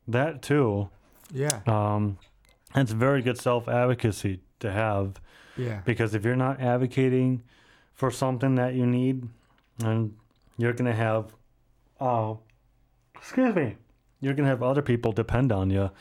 that 0.08 0.42
too 0.42 0.90
Yeah. 1.32 1.60
um, 1.68 2.18
it's 2.76 2.92
very 2.92 3.22
good 3.22 3.38
self 3.38 3.68
advocacy 3.68 4.42
to 4.62 4.72
have 4.72 5.22
Yeah. 5.58 5.82
because 5.86 6.16
if 6.16 6.26
you're 6.26 6.36
not 6.36 6.60
advocating 6.60 7.44
for 7.94 8.12
something 8.12 8.56
that 8.56 8.74
you 8.74 8.86
need, 8.86 9.28
and 9.84 10.16
you're 10.58 10.74
gonna 10.74 10.94
have, 10.94 11.34
uh, 12.00 12.36
excuse 13.16 13.56
me, 13.56 13.76
you're 14.22 14.34
gonna 14.34 14.48
have 14.50 14.64
other 14.64 14.82
people 14.82 15.12
depend 15.12 15.52
on 15.52 15.70
you, 15.70 15.92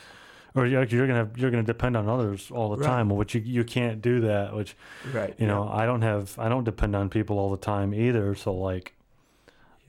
or 0.55 0.67
you're, 0.67 0.85
you're 0.85 1.07
gonna 1.07 1.29
you're 1.37 1.51
gonna 1.51 1.63
depend 1.63 1.97
on 1.97 2.09
others 2.09 2.51
all 2.51 2.71
the 2.71 2.77
Right. 2.77 2.87
time, 2.87 3.09
which 3.11 3.35
you 3.35 3.41
you 3.41 3.65
can't 3.65 4.01
do 4.01 4.21
that. 4.21 4.55
Which 4.55 4.77
Right. 5.13 5.35
you 5.39 5.47
know 5.47 5.69
I 5.69 5.87
don't 5.87 6.03
have 6.03 6.39
I 6.39 6.49
don't 6.49 6.65
depend 6.65 6.95
on 6.95 7.09
people 7.11 7.39
all 7.39 7.51
the 7.51 7.57
time 7.57 7.93
either. 7.95 8.35
So 8.35 8.53
like 8.55 8.95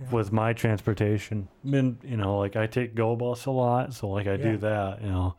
Yeah. 0.02 0.12
with 0.12 0.32
my 0.34 0.52
transportation, 0.54 1.48
mean, 1.63 1.98
you 2.04 2.17
know, 2.17 2.38
like 2.38 2.56
I 2.56 2.67
take 2.67 2.95
Go 2.95 3.15
Bus 3.15 3.45
a 3.45 3.52
lot, 3.52 3.93
so 3.93 4.10
like 4.10 4.28
I 4.28 4.36
Yeah. 4.36 4.52
do 4.52 4.58
that, 4.58 5.02
you 5.02 5.10
know. 5.10 5.36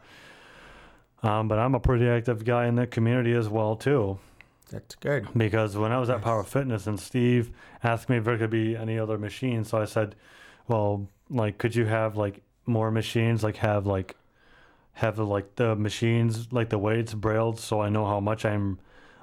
Um, 1.23 1.49
but 1.49 1.59
I'm 1.59 1.75
a 1.75 1.81
pretty 1.81 2.07
active 2.07 2.45
guy 2.45 2.67
in 2.67 2.77
the 2.77 2.87
community 2.87 3.33
as 3.33 3.49
well 3.49 3.75
too. 3.77 4.19
That's 4.71 4.95
good. 4.97 5.29
because 5.37 5.77
when 5.77 5.93
I 5.93 5.99
was 5.99 6.11
at 6.11 6.23
Power 6.23 6.43
Fitness 6.43 6.87
and 6.87 6.99
Steve 6.99 7.51
asked 7.85 8.09
me 8.09 8.17
if 8.17 8.25
there 8.25 8.37
could 8.37 8.51
be 8.51 8.77
any 8.77 8.99
other 8.99 9.17
machines, 9.19 9.69
so 9.69 9.79
I 9.79 9.85
said, 9.85 10.17
"Well, 10.67 11.09
like, 11.31 11.59
could 11.59 11.75
you 11.75 11.87
have 11.87 12.17
like 12.17 12.43
more 12.67 12.91
machines? 12.91 13.43
Like, 13.45 13.57
have 13.57 13.87
like 13.87 14.17
have 14.95 15.19
like 15.19 15.55
the 15.57 15.77
machines 15.77 16.53
like 16.53 16.71
the 16.71 16.79
weights 16.79 17.13
brailled 17.15 17.61
so 17.61 17.81
I 17.83 17.91
know 17.91 18.07
how 18.07 18.19
much 18.19 18.45
I'm 18.45 18.79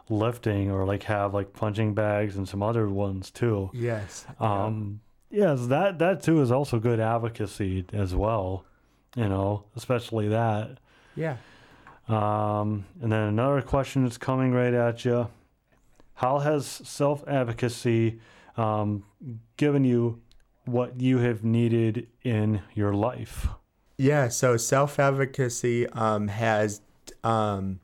lifting, 0.10 0.72
or 0.72 0.86
like 0.86 1.04
have 1.04 1.34
like 1.34 1.52
punching 1.54 1.94
bags 1.94 2.38
and 2.38 2.48
some 2.48 2.64
other 2.64 2.88
ones 2.88 3.30
too." 3.30 3.70
Yes. 3.74 4.26
yeah. 4.40 4.66
Um, 4.66 5.02
yes, 5.30 5.68
that 5.68 6.00
that 6.00 6.24
too 6.24 6.42
is 6.42 6.52
also 6.52 6.80
good 6.80 7.00
advocacy 7.02 7.86
as 7.92 8.16
well. 8.16 8.66
You 9.16 9.28
know, 9.28 9.66
especially 9.76 10.30
that. 10.30 10.78
Yeah. 11.16 11.38
Um, 12.08 12.86
and 13.02 13.12
then 13.12 13.28
another 13.28 13.62
question 13.62 14.04
that's 14.04 14.18
coming 14.18 14.52
right 14.52 14.74
at 14.74 15.06
you. 15.06 15.30
How 16.16 16.39
has 16.39 16.66
self 16.68 17.24
advocacy 17.28 18.20
um, 18.58 19.04
given 19.58 19.84
you 19.84 20.22
what 20.66 21.00
you 21.00 21.20
have 21.20 21.44
needed 21.44 22.08
in 22.24 22.62
your 22.74 22.94
life? 22.94 23.48
Yeah, 23.98 24.28
so 24.30 24.58
self 24.58 25.00
advocacy 25.00 25.88
um, 25.89 26.28
has 26.28 26.82
um, 27.24 27.80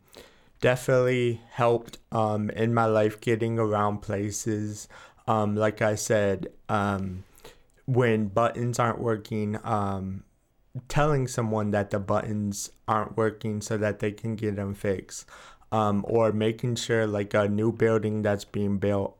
definitely 0.61 1.41
helped 1.51 1.97
um, 2.11 2.49
in 2.51 2.73
my 2.73 2.85
life 2.85 3.19
getting 3.21 3.57
around 3.57 3.99
places. 3.99 4.87
Um, 5.27 5.55
like 5.55 5.81
I 5.81 5.95
said, 5.95 6.47
when 7.85 8.27
buttons 8.27 8.79
aren't 8.79 8.99
working, 8.99 9.57
um, 9.63 10.23
telling 10.87 11.27
someone 11.27 11.71
that 11.71 11.91
the 11.91 11.99
buttons 11.99 12.71
aren't 12.87 13.17
working 13.17 13.61
so 13.61 13.77
that 13.77 13.99
they 13.99 14.11
can 14.11 14.35
get 14.35 14.55
them 14.55 14.73
fixed. 14.73 15.25
Um, 15.71 16.03
or 16.07 16.31
making 16.31 16.75
sure, 16.75 17.05
like 17.05 17.35
a 17.35 17.47
new 17.47 17.71
building 17.71 18.23
that's 18.23 18.43
being 18.43 18.79
built, 18.79 19.15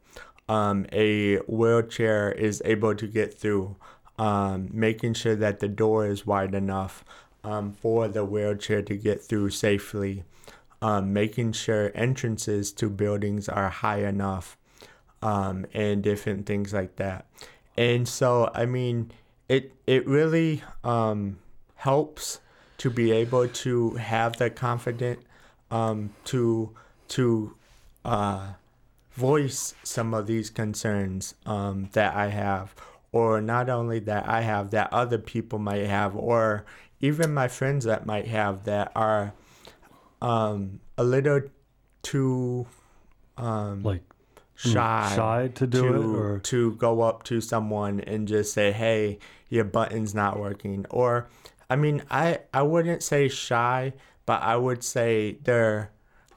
um, 0.47 0.87
a 0.91 1.37
wheelchair 1.45 2.31
is 2.31 2.59
able 2.65 2.95
to 2.95 3.05
get 3.05 3.31
through 3.35 3.75
um, 4.19 4.69
making 4.73 5.13
sure 5.13 5.35
that 5.35 5.61
the 5.61 5.69
door 5.69 6.05
is 6.05 6.27
wide 6.27 6.53
enough 6.53 7.05
um, 7.43 7.71
for 7.71 8.09
the 8.09 8.25
wheelchair 8.25 8.81
to 8.81 8.95
get 8.97 9.21
through 9.21 9.49
safely, 9.49 10.25
um, 10.81 11.13
making 11.13 11.53
sure 11.53 11.91
entrances 11.95 12.73
to 12.73 12.89
buildings 12.89 13.47
are 13.47 13.69
high 13.69 14.05
enough, 14.05 14.57
um, 15.21 15.65
and 15.73 16.03
different 16.03 16.45
things 16.45 16.73
like 16.73 16.97
that. 16.97 17.27
And 17.77 18.07
so, 18.07 18.51
I 18.53 18.65
mean, 18.65 19.11
it 19.47 19.71
it 19.87 20.05
really 20.05 20.63
um, 20.83 21.39
helps 21.79 22.41
to 22.77 22.89
be 22.89 23.09
able 23.11 23.47
to 23.47 23.91
have 23.91 24.35
the 24.37 24.49
confidence 24.49 25.23
um, 25.71 26.09
to 26.25 26.69
to 27.07 27.55
uh, 28.03 28.49
voice 29.11 29.73
some 29.83 30.13
of 30.13 30.27
these 30.27 30.49
concerns 30.49 31.35
um, 31.45 31.89
that 31.93 32.15
I 32.15 32.27
have, 32.27 32.75
or 33.13 33.41
not 33.41 33.69
only 33.69 33.99
that 33.99 34.27
I 34.27 34.41
have, 34.41 34.71
that 34.71 34.91
other 34.91 35.17
people 35.17 35.57
might 35.57 35.85
have, 35.85 36.15
or 36.15 36.65
even 36.99 37.33
my 37.33 37.47
friends 37.47 37.85
that 37.85 38.05
might 38.05 38.27
have 38.27 38.65
that 38.65 38.91
are 38.95 39.33
um, 40.21 40.81
a 40.97 41.03
little 41.03 41.41
too 42.01 42.67
um, 43.37 43.83
Like 43.83 44.03
shy, 44.55 45.13
shy 45.15 45.51
to 45.55 45.65
do 45.65 45.81
to, 45.81 45.95
it, 45.95 46.05
or? 46.05 46.39
to 46.39 46.71
go 46.73 47.01
up 47.01 47.23
to 47.23 47.39
someone 47.39 48.01
and 48.01 48.27
just 48.27 48.53
say, 48.53 48.73
"Hey, 48.73 49.19
your 49.47 49.63
button's 49.63 50.13
not 50.13 50.37
working," 50.37 50.85
or 50.89 51.29
I 51.69 51.75
mean, 51.75 52.03
I 52.09 52.39
I 52.53 52.61
wouldn't 52.63 53.03
say 53.03 53.27
shy, 53.27 53.93
but 54.25 54.41
I 54.41 54.55
would 54.55 54.83
say 54.83 55.37
they're 55.43 55.91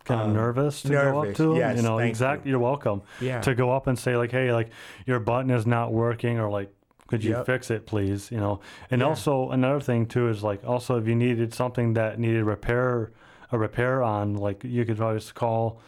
kind 0.05 0.21
of 0.21 0.27
um, 0.27 0.35
nervous 0.35 0.83
to 0.83 0.89
go 0.91 1.19
up 1.21 1.29
to 1.29 1.35
to 1.35 1.51
'em? 1.53 1.57
yes, 1.59 1.77
you 1.77 1.83
know, 1.83 1.99
exactly. 1.99 2.49
you. 2.51 2.53
You're 2.57 2.61
welcome 2.61 3.03
yeah, 3.21 3.41
to 3.41 3.55
go 3.55 3.71
up 3.71 3.87
and 3.87 3.99
say 3.99 4.17
like, 4.17 4.31
"Hey, 4.33 4.53
like 4.53 4.71
your 5.07 5.21
button 5.21 5.51
is 5.51 5.67
not 5.67 5.93
working," 5.93 6.39
or 6.39 6.51
like, 6.51 6.73
"Could 7.07 7.23
you 7.25 7.33
Yep. 7.33 7.47
fix 7.47 7.71
it, 7.71 7.87
please?" 7.87 8.31
You 8.31 8.39
know. 8.39 8.61
And 8.91 9.01
Yeah. 9.01 9.09
also 9.09 9.51
another 9.51 9.81
thing 9.81 10.07
too 10.07 10.29
is 10.29 10.43
like, 10.43 10.65
also 10.65 10.99
if 10.99 11.07
you 11.07 11.15
needed 11.15 11.55
something 11.55 11.95
that 11.95 12.19
needed 12.19 12.45
repair, 12.45 13.13
a 13.53 13.59
repair 13.59 14.03
on, 14.03 14.35
like 14.37 14.65
you 14.65 14.85
could 14.85 15.01
always 15.01 15.31
call 15.33 15.81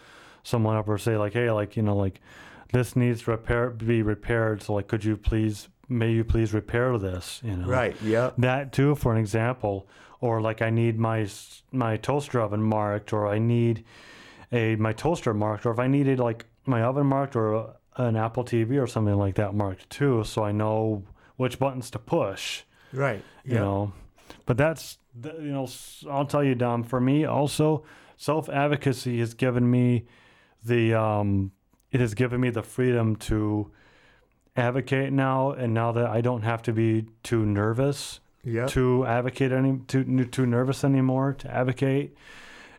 someone 0.42 0.76
up 0.76 0.88
or 0.88 0.98
say 0.98 1.16
like, 1.16 1.32
"Hey, 1.32 1.50
like 1.50 1.76
you 1.76 1.82
know, 1.82 1.96
like 1.96 2.20
this 2.72 2.96
needs 2.96 3.26
repair 3.28 3.70
be 3.70 4.02
repaired. 4.02 4.62
So 4.62 4.74
like, 4.74 4.88
could 4.88 5.04
you 5.04 5.16
please, 5.16 5.68
may 5.88 6.10
you 6.12 6.24
please 6.24 6.52
repair 6.54 6.98
this?" 6.98 7.40
You 7.44 7.56
know. 7.56 7.66
right, 7.66 7.96
yeah 8.02 8.30
That 8.38 8.72
too, 8.72 8.94
for 8.94 9.12
an 9.12 9.18
example, 9.18 9.88
or 10.20 10.40
like 10.40 10.62
I 10.62 10.70
need 10.70 10.98
my 10.98 11.26
my 11.72 11.96
toaster 11.96 12.40
oven 12.40 12.62
marked, 12.62 13.12
or 13.12 13.26
I 13.26 13.38
need 13.38 13.84
a 14.52 14.76
my 14.76 14.92
toaster 14.92 15.34
marked, 15.34 15.66
or 15.66 15.72
if 15.72 15.78
I 15.78 15.86
needed 15.86 16.18
like 16.18 16.46
my 16.66 16.82
oven 16.82 17.06
marked, 17.06 17.36
or 17.36 17.74
an 17.96 18.16
Apple 18.16 18.44
TV 18.44 18.80
or 18.82 18.86
something 18.86 19.16
like 19.16 19.36
that 19.36 19.54
marked 19.54 19.88
too, 19.90 20.24
so 20.24 20.42
I 20.44 20.52
know 20.52 21.04
which 21.36 21.58
buttons 21.58 21.90
to 21.90 21.98
push. 21.98 22.62
right, 22.92 23.22
You 23.44 23.54
know, 23.54 23.92
but 24.46 24.56
that's 24.56 24.98
you 25.22 25.52
know 25.52 25.68
i'll 26.10 26.26
tell 26.26 26.42
you, 26.42 26.54
Dom. 26.54 26.82
For 26.82 27.00
me, 27.00 27.24
also 27.24 27.84
self 28.16 28.48
advocacy 28.48 29.18
has 29.20 29.34
given 29.34 29.70
me 29.70 30.06
the 30.64 30.94
um 30.94 31.52
it 31.92 32.00
has 32.00 32.14
given 32.14 32.40
me 32.40 32.50
the 32.50 32.62
freedom 32.62 33.14
to 33.16 33.70
advocate 34.56 35.12
now, 35.12 35.50
and 35.52 35.74
now 35.74 35.92
that 35.92 36.06
I 36.06 36.20
don't 36.20 36.42
have 36.42 36.62
to 36.62 36.72
be 36.72 37.06
too 37.22 37.44
nervous 37.44 38.20
yep, 38.44 38.68
to 38.70 39.04
advocate 39.06 39.52
any 39.52 39.78
too 39.88 40.24
too 40.26 40.46
nervous 40.46 40.84
anymore 40.84 41.34
to 41.34 41.50
advocate. 41.50 42.16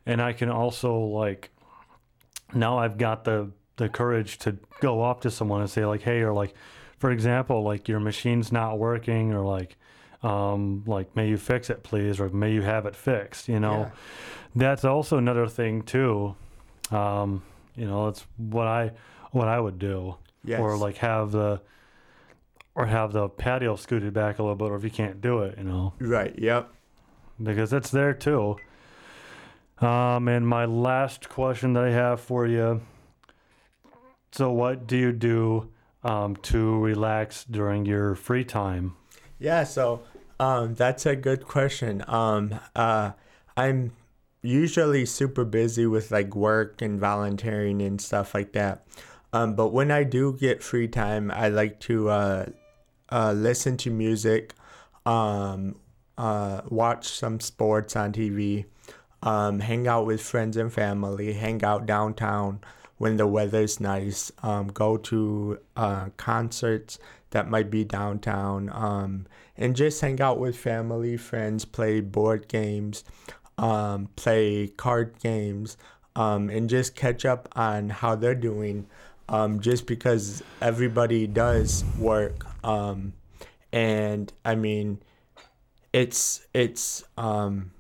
And 0.06 0.22
i 0.22 0.34
can 0.34 0.50
also 0.50 0.98
like 1.00 1.50
now 2.54 2.78
i've 2.78 2.98
got 2.98 3.24
the 3.24 3.50
the 3.78 3.90
courage 3.90 4.38
to 4.40 4.58
go 4.80 5.04
up 5.04 5.22
to 5.22 5.32
someone 5.32 5.62
and 5.62 5.70
say 5.70 5.86
like 5.86 6.02
hey 6.02 6.22
or 6.22 6.32
like 6.32 6.54
for 7.00 7.12
example 7.12 7.64
like 7.64 7.88
your 7.88 8.00
machine's 8.00 8.52
not 8.52 8.78
working 8.78 9.34
or 9.34 9.44
like 9.44 9.78
um 10.22 10.84
like 10.86 11.16
may 11.16 11.28
you 11.28 11.38
fix 11.38 11.70
it 11.70 11.84
please 11.84 12.20
or 12.20 12.30
may 12.30 12.54
you 12.54 12.62
have 12.62 12.86
it 12.86 12.96
fixed 12.96 13.50
you 13.50 13.60
know? 13.60 13.80
Yeah, 13.80 13.92
that's 14.56 14.86
also 14.86 15.18
another 15.18 15.48
thing 15.48 15.82
too. 15.82 16.36
Um 16.92 17.42
you 17.76 17.86
know 17.86 18.08
it's 18.08 18.26
what 18.38 18.68
i 18.68 18.92
what 19.32 19.48
i 19.48 19.60
would 19.60 19.80
do 19.80 20.16
yes, 20.46 20.60
or 20.60 20.78
like 20.78 20.98
have 20.98 21.32
the 21.32 21.62
or 22.76 22.86
have 22.86 23.14
the 23.14 23.30
patio 23.30 23.76
scooted 23.76 24.14
back 24.14 24.40
a 24.40 24.44
little 24.44 24.56
bit 24.56 24.70
or 24.70 24.76
if 24.76 24.84
you 24.84 24.90
can't 24.90 25.22
do 25.22 25.40
it 25.40 25.58
you 25.58 25.64
know 25.64 25.94
right, 26.00 26.38
yep, 26.38 26.70
because 27.42 27.74
it's 27.74 27.92
there 27.92 28.14
too 28.14 28.56
um 29.80 30.28
and 30.28 30.48
my 30.48 30.66
last 30.66 31.28
question 31.30 31.74
that 31.74 31.84
i 31.84 31.92
have 31.92 32.20
for 32.20 32.48
you 32.48 32.82
so 34.32 34.52
what 34.52 34.88
do 34.88 34.98
you 34.98 35.12
do 35.12 35.70
um, 36.04 36.36
to 36.36 36.78
relax 36.80 37.44
during 37.46 37.86
your 37.86 38.16
free 38.16 38.44
time 38.44 38.96
yeah. 39.40 39.64
So, 39.64 40.02
um, 40.40 40.76
that's 40.76 41.06
a 41.06 41.16
good 41.16 41.46
question. 41.46 42.04
Um, 42.08 42.60
uh, 42.76 43.12
I'm 43.58 43.92
usually 44.42 45.06
super 45.06 45.44
busy 45.44 45.86
with 45.86 46.12
like 46.12 46.36
work 46.36 46.82
and 46.82 47.00
volunteering 47.00 47.82
and 47.82 48.00
stuff 48.00 48.34
like 48.34 48.54
that. 48.54 48.86
Um, 49.36 49.54
but 49.54 49.74
when 49.74 49.92
I 49.92 50.06
do 50.06 50.32
get 50.32 50.64
free 50.64 50.88
time, 50.88 51.30
I 51.30 51.50
like 51.50 51.82
to 51.82 52.08
uh, 52.08 52.46
uh, 53.12 53.34
listen 53.34 53.76
to 53.80 53.90
music, 53.90 54.54
um, 55.06 55.76
uh, 56.18 56.62
watch 56.70 57.10
some 57.10 57.42
sports 57.42 57.98
on 57.98 58.14
TV, 58.14 58.64
um, 59.24 59.60
hang 59.60 59.90
out 59.90 60.06
with 60.06 60.22
friends 60.22 60.56
and 60.56 60.72
family, 60.72 61.34
hang 61.34 61.66
out 61.66 61.86
downtown 61.86 62.62
when 62.98 63.18
the 63.18 63.28
weather's 63.28 63.82
nice, 63.82 64.32
um, 64.42 64.68
go 64.68 64.96
to 64.96 65.60
uh, 65.76 66.08
concerts 66.16 66.98
that 67.32 67.50
might 67.50 67.70
be 67.70 67.84
downtown, 67.84 68.70
um, 68.72 69.28
and 69.58 69.76
just 69.76 70.00
hang 70.00 70.22
out 70.22 70.40
with 70.40 70.56
family, 70.56 71.18
friends, 71.18 71.66
play 71.66 72.00
board 72.00 72.48
games, 72.48 73.04
um, 73.58 74.08
play 74.16 74.70
card 74.70 75.20
games, 75.22 75.76
um, 76.16 76.50
and 76.50 76.70
just 76.70 76.96
catch 76.96 77.26
up 77.26 77.50
on 77.54 77.90
how 77.90 78.16
they're 78.16 78.34
doing. 78.34 78.88
Um, 79.28 79.60
just 79.60 79.88
because 79.88 80.44
everybody 80.62 81.26
does 81.26 81.84
work, 81.98 82.46
um, 82.64 83.14
and 83.72 84.32
I 84.44 84.56
mean, 84.56 85.00
it's 85.94 86.46
it's 86.54 87.04
um, 87.18 87.72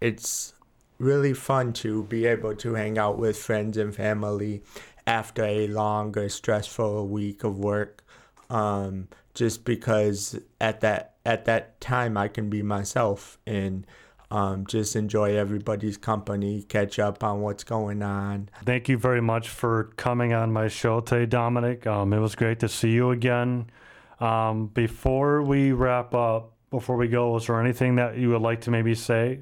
it's 0.00 0.54
really 0.98 1.34
fun 1.34 1.72
to 1.72 2.04
be 2.04 2.26
able 2.26 2.54
to 2.54 2.74
hang 2.74 2.96
out 2.98 3.18
with 3.18 3.36
friends 3.36 3.76
and 3.76 3.94
family 3.94 4.62
after 5.06 5.44
a 5.44 5.66
long 5.66 6.16
or 6.16 6.28
stressful 6.28 7.08
week 7.08 7.42
of 7.42 7.58
work. 7.58 8.04
Um, 8.50 9.08
just 9.34 9.64
because 9.64 10.38
at 10.60 10.80
that 10.80 11.16
at 11.26 11.44
that 11.46 11.80
time 11.80 12.16
I 12.16 12.28
can 12.28 12.48
be 12.48 12.62
myself 12.62 13.38
and 13.46 13.86
um, 14.34 14.66
just 14.66 14.96
enjoy 14.96 15.36
everybody's 15.36 15.96
company, 15.96 16.64
catch 16.64 16.98
up 16.98 17.22
on 17.22 17.40
what's 17.40 17.62
going 17.62 18.02
on. 18.02 18.48
Thank 18.64 18.88
you 18.88 18.98
very 18.98 19.22
much 19.22 19.48
for 19.48 19.92
coming 19.96 20.32
on 20.32 20.52
my 20.52 20.66
show 20.66 21.00
today, 21.00 21.24
Dominic. 21.24 21.86
Um, 21.86 22.12
it 22.12 22.18
was 22.18 22.34
great 22.34 22.58
to 22.58 22.68
see 22.68 22.90
you 22.90 23.12
again. 23.12 23.70
Um, 24.18 24.66
before 24.66 25.42
we 25.42 25.70
wrap 25.70 26.16
up, 26.16 26.50
before 26.72 26.96
we 26.96 27.06
go, 27.06 27.36
is 27.36 27.46
there 27.46 27.60
anything 27.60 27.94
that 27.94 28.18
you 28.18 28.30
would 28.30 28.42
like 28.42 28.62
to 28.62 28.72
maybe 28.72 28.96
say? 28.96 29.38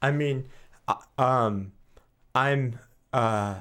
I 0.00 0.12
mean, 0.12 0.44
uh, 0.86 0.94
um, 1.18 1.72
I'm 2.32 2.78
uh, 3.12 3.56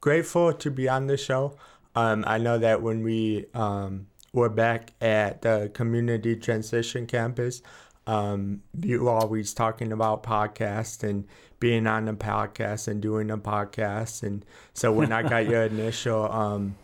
grateful 0.00 0.54
to 0.54 0.70
be 0.70 0.88
on 0.88 1.06
the 1.06 1.18
show. 1.18 1.58
Um, 1.94 2.24
I 2.26 2.38
know 2.38 2.56
that 2.56 2.80
when 2.80 3.02
we 3.02 3.44
um, 3.52 4.06
were 4.32 4.48
back 4.48 4.94
at 5.02 5.42
the 5.42 5.70
community 5.74 6.34
transition 6.34 7.06
campus, 7.06 7.60
um, 8.06 8.62
you 8.80 9.08
always 9.08 9.54
talking 9.54 9.92
about 9.92 10.22
podcasts 10.22 11.02
and 11.02 11.26
being 11.60 11.86
on 11.86 12.06
the 12.06 12.12
podcast 12.14 12.88
and 12.88 13.00
doing 13.00 13.26
the 13.28 13.36
podcast. 13.38 14.22
And 14.22 14.44
so 14.72 14.92
when 14.92 15.12
I 15.12 15.22
got 15.22 15.46
your 15.46 15.62
initial 15.74 16.30
um, 16.32 16.76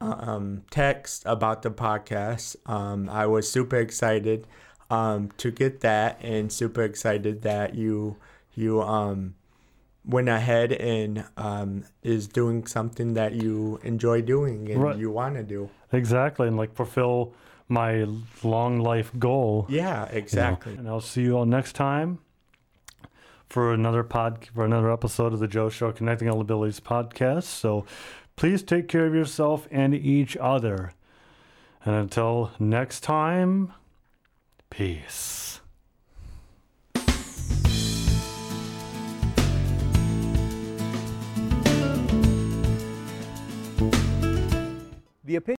um, 0.00 0.62
text 0.70 1.22
about 1.26 1.62
the 1.62 1.70
podcast, 1.70 2.56
um, 2.66 3.08
I 3.08 3.26
was 3.26 3.50
super 3.50 3.76
excited 3.76 4.46
um, 4.90 5.30
to 5.38 5.50
get 5.50 5.80
that 5.80 6.18
and 6.22 6.52
super 6.52 6.82
excited 6.82 7.42
that 7.42 7.74
you 7.74 8.16
you 8.54 8.82
um, 8.82 9.34
went 10.04 10.28
ahead 10.28 10.72
and 10.72 11.24
um, 11.36 11.84
is 12.02 12.26
doing 12.26 12.66
something 12.66 13.14
that 13.14 13.32
you 13.32 13.78
enjoy 13.84 14.20
doing 14.20 14.70
and 14.70 14.82
Right. 14.82 14.96
you 14.96 15.10
want 15.10 15.36
to 15.36 15.42
do. 15.42 15.70
Exactly, 15.92 16.48
and 16.48 16.56
like 16.56 16.74
fulfill 16.74 17.32
my 17.70 18.06
long 18.42 18.80
life 18.80 19.10
goal. 19.18 19.66
Yeah, 19.68 20.06
you 20.06 20.12
know. 20.12 20.18
exactly. 20.18 20.74
And 20.74 20.88
I'll 20.88 21.00
see 21.00 21.22
you 21.22 21.38
all 21.38 21.46
next 21.46 21.74
time 21.74 22.18
for 23.48 23.72
another 23.72 24.02
pod 24.02 24.48
for 24.54 24.64
another 24.64 24.92
episode 24.92 25.32
of 25.32 25.38
the 25.38 25.48
Joe 25.48 25.70
Show 25.70 25.92
Connecting 25.92 26.28
All 26.28 26.40
Abilities 26.40 26.80
podcast. 26.80 27.44
So 27.44 27.84
please 28.36 28.62
take 28.62 28.88
care 28.88 29.06
of 29.06 29.14
yourself 29.14 29.66
and 29.70 29.94
each 29.94 30.36
other. 30.36 30.92
And 31.84 31.94
until 31.94 32.52
next 32.58 33.00
time, 33.00 33.72
peace. 34.68 35.60
The 45.30 45.36
opinion 45.36 45.46